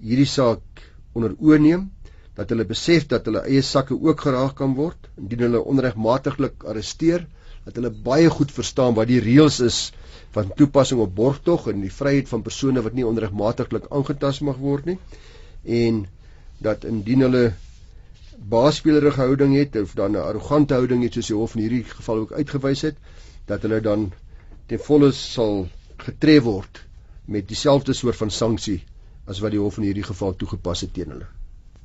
hierdie 0.00 0.28
saak 0.28 0.84
onder 1.14 1.34
oë 1.38 1.58
neem 1.60 1.90
dat 2.34 2.50
hulle 2.50 2.66
besef 2.66 3.06
dat 3.10 3.28
hulle 3.28 3.44
eie 3.46 3.62
sakke 3.62 3.94
ook 3.94 4.24
geraak 4.26 4.56
kan 4.58 4.74
word 4.78 5.10
indien 5.20 5.44
hulle 5.46 5.60
onregmatiglik 5.74 6.64
arresteer 6.70 7.26
dat 7.66 7.76
hulle 7.78 7.92
baie 8.08 8.30
goed 8.30 8.52
verstaan 8.52 8.96
wat 8.96 9.08
die 9.08 9.20
reëls 9.22 9.60
is 9.64 9.78
van 10.34 10.50
toepassing 10.58 11.00
op 11.04 11.14
borgtog 11.14 11.68
en 11.70 11.84
die 11.84 11.92
vryheid 11.92 12.28
van 12.28 12.42
persone 12.42 12.82
wat 12.82 12.96
nie 12.96 13.06
onregmatiglik 13.06 13.86
aangetast 13.90 14.42
mag 14.48 14.58
word 14.58 14.88
nie 14.90 14.98
en 15.84 16.02
dat 16.64 16.84
indien 16.88 17.26
hulle 17.26 17.44
baaspelerige 18.50 19.20
houding 19.20 19.54
het 19.56 19.76
of 19.80 19.94
dan 19.94 20.16
'n 20.16 20.24
arrogante 20.24 20.74
houding 20.74 21.04
het 21.04 21.14
soos 21.14 21.30
die 21.30 21.36
hof 21.36 21.54
in 21.54 21.62
hierdie 21.62 21.84
geval 21.84 22.24
ook 22.24 22.32
uitgewys 22.32 22.82
het 22.88 22.96
dat 23.46 23.62
hulle 23.62 23.80
dan 23.80 24.12
ten 24.66 24.78
volle 24.88 25.12
sal 25.12 25.68
getref 25.96 26.42
word 26.42 26.82
met 27.24 27.48
dieselfde 27.48 27.92
soort 27.92 28.16
van 28.16 28.30
sanksie 28.30 28.84
as 29.26 29.40
wat 29.40 29.50
die 29.50 29.60
hof 29.60 29.78
in 29.78 29.88
hierdie 29.88 30.06
geval 30.06 30.36
toegepas 30.36 30.80
het 30.84 30.92
teen 30.94 31.14
hulle. 31.14 31.28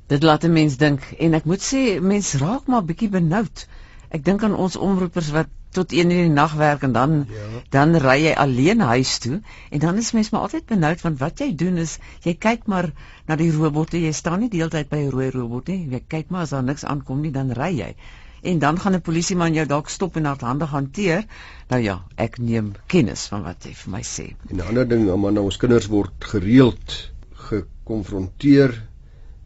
Dit 0.06 0.22
laat 0.22 0.44
'n 0.44 0.52
mens 0.52 0.76
dink 0.76 1.02
en 1.18 1.34
ek 1.34 1.44
moet 1.44 1.62
sê 1.62 2.00
mens 2.00 2.34
raak 2.34 2.66
maar 2.66 2.84
bietjie 2.84 3.08
benoud. 3.08 3.66
Ek 4.10 4.24
dink 4.24 4.42
aan 4.42 4.54
ons 4.54 4.76
omroepers 4.76 5.30
wat 5.30 5.48
tot 5.70 5.92
1 5.92 6.00
in 6.00 6.08
die 6.08 6.34
nag 6.34 6.54
werk 6.58 6.82
en 6.82 6.92
dan 6.92 7.12
ja. 7.30 7.46
dan 7.70 7.96
ry 8.02 8.16
jy 8.24 8.32
alleen 8.44 8.80
huis 8.80 9.18
toe 9.18 9.40
en 9.70 9.78
dan 9.78 9.96
is 10.02 10.12
mens 10.12 10.30
maar 10.30 10.40
altyd 10.46 10.66
benoud 10.66 11.00
want 11.00 11.18
wat 11.18 11.38
jy 11.38 11.54
doen 11.54 11.76
is 11.78 11.98
jy 12.26 12.34
kyk 12.34 12.66
maar 12.66 12.90
na 13.26 13.36
die 13.36 13.52
robotte 13.54 14.00
jy 14.02 14.10
staan 14.12 14.40
nie 14.40 14.50
deeltyd 14.50 14.90
by 14.90 14.96
'n 15.04 15.12
rooi 15.14 15.30
robot 15.30 15.68
nie 15.68 15.86
jy 15.94 16.02
kyk 16.08 16.30
maar 16.30 16.42
as 16.42 16.50
daar 16.56 16.66
niks 16.66 16.84
aankom 16.84 17.20
nie 17.22 17.30
dan 17.30 17.54
ry 17.60 17.70
jy 17.78 17.94
en 18.42 18.58
dan 18.58 18.78
gaan 18.80 18.94
'n 18.94 19.00
polisieman 19.00 19.54
jou 19.54 19.66
dalk 19.66 19.88
stop 19.88 20.16
en 20.16 20.24
hardhandig 20.24 20.70
hanteer. 20.70 21.24
Nou 21.68 21.82
ja 21.82 22.02
ek 22.16 22.38
neem 22.38 22.72
kennis 22.86 23.26
van 23.26 23.42
wat 23.42 23.64
jy 23.64 23.74
vir 23.74 23.90
my 23.90 24.02
sê. 24.02 24.34
En 24.48 24.56
'n 24.56 24.60
ander 24.60 24.88
ding 24.88 25.16
man 25.16 25.38
ons 25.38 25.56
kinders 25.56 25.86
word 25.86 26.12
gereeld 26.18 27.12
gekonfronteer 27.32 28.82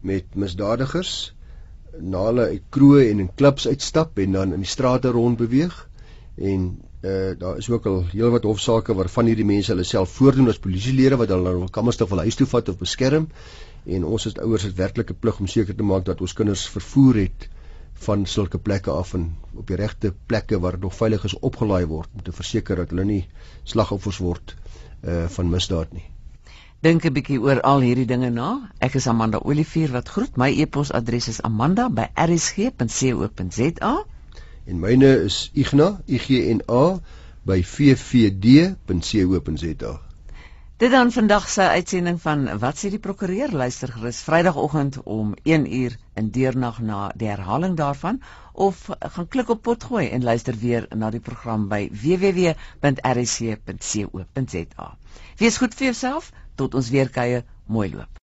met 0.01 0.35
misdadigers 0.35 1.33
na 1.99 2.25
hulle 2.25 2.47
uit 2.47 2.63
kroë 2.69 3.09
en 3.11 3.19
in 3.19 3.33
klubs 3.35 3.67
uitstap 3.67 4.17
en 4.19 4.31
dan 4.31 4.53
in 4.53 4.59
die 4.59 4.69
strate 4.69 5.09
rond 5.09 5.37
beweeg 5.37 5.89
en 6.35 6.81
uh, 7.01 7.31
daar 7.39 7.57
is 7.57 7.69
ook 7.69 7.85
al 7.85 8.03
heelwat 8.11 8.43
hofsaake 8.43 8.93
waarvan 8.93 9.25
hierdie 9.25 9.45
mense 9.45 9.71
hulle 9.71 9.83
self 9.87 10.09
voordoen 10.19 10.49
as 10.51 10.59
polisielede 10.59 11.19
wat 11.21 11.31
hulle 11.31 11.53
wil 11.59 11.69
kamerstig 11.69 12.09
wil 12.09 12.23
huis 12.25 12.35
toe 12.35 12.47
vat 12.47 12.69
of 12.69 12.77
beskerm. 12.77 13.29
En 13.85 14.03
ons 14.03 14.25
as 14.27 14.37
ouers 14.41 14.63
het 14.63 14.75
werklik 14.75 15.11
'n 15.11 15.19
plig 15.19 15.39
om 15.39 15.47
seker 15.47 15.75
te 15.75 15.83
maak 15.83 16.05
dat 16.05 16.21
ons 16.21 16.33
kinders 16.33 16.67
vervoer 16.69 17.15
het 17.15 17.49
van 18.05 18.25
sulke 18.25 18.57
plekke 18.57 18.91
af 18.91 19.13
en 19.13 19.35
op 19.53 19.67
die 19.67 19.75
regte 19.75 20.13
plekke 20.25 20.59
waar 20.59 20.71
dit 20.71 20.81
nog 20.81 20.95
veilig 20.95 21.23
is 21.23 21.39
opgelaai 21.39 21.85
word 21.85 22.09
om 22.13 22.21
te 22.23 22.31
verseker 22.31 22.75
dat 22.75 22.89
hulle 22.89 23.05
nie 23.05 23.27
slagoffers 23.63 24.17
word 24.17 24.55
uh 25.03 25.25
van 25.37 25.49
misdaad 25.49 25.93
nie. 25.93 26.05
Dink 26.81 27.05
'n 27.05 27.13
bietjie 27.13 27.41
oor 27.41 27.61
al 27.61 27.79
hierdie 27.79 28.05
dinge 28.05 28.29
na. 28.29 28.69
Ek 28.79 28.95
is 28.95 29.07
Amanda 29.07 29.37
Olivier 29.37 29.91
wat 29.91 30.09
groet. 30.09 30.37
My 30.37 30.49
e-posadres 30.49 31.27
is 31.27 31.41
amanda@rsg.co.za 31.41 34.05
en 34.65 34.79
myne 34.79 35.23
is 35.25 35.51
Igna 35.53 36.01
IGNA 36.05 36.99
by 37.45 37.63
vvd.co.za. 37.63 40.04
Dit 40.77 40.91
dan 40.91 41.11
vandag 41.11 41.49
se 41.49 41.61
uitsending 41.61 42.17
van 42.21 42.57
wat 42.59 42.75
sê 42.79 42.89
die 42.91 42.99
prokureur 42.99 43.51
luister 43.51 43.91
gerus 43.95 44.17
Vrydagoggend 44.27 44.97
om 45.03 45.29
1 45.43 45.73
uur 45.75 45.93
in 46.19 46.31
deernag 46.35 46.79
na 46.83 47.11
die 47.15 47.29
herhaling 47.29 47.77
daarvan 47.79 48.21
of 48.51 48.81
gaan 48.99 49.27
klik 49.27 49.49
op 49.55 49.61
potgooi 49.61 50.09
en 50.09 50.23
luister 50.23 50.55
weer 50.65 50.87
na 50.95 51.09
die 51.15 51.23
program 51.29 51.67
by 51.71 51.89
www.rsc.co.za. 52.01 52.57
Wees 55.39 55.57
goed 55.63 55.73
vir 55.79 55.85
jouself 55.93 56.31
tot 56.55 56.75
ons 56.75 56.89
weer 56.89 57.09
kuier 57.09 57.43
mooi 57.65 57.89
loop. 57.95 58.15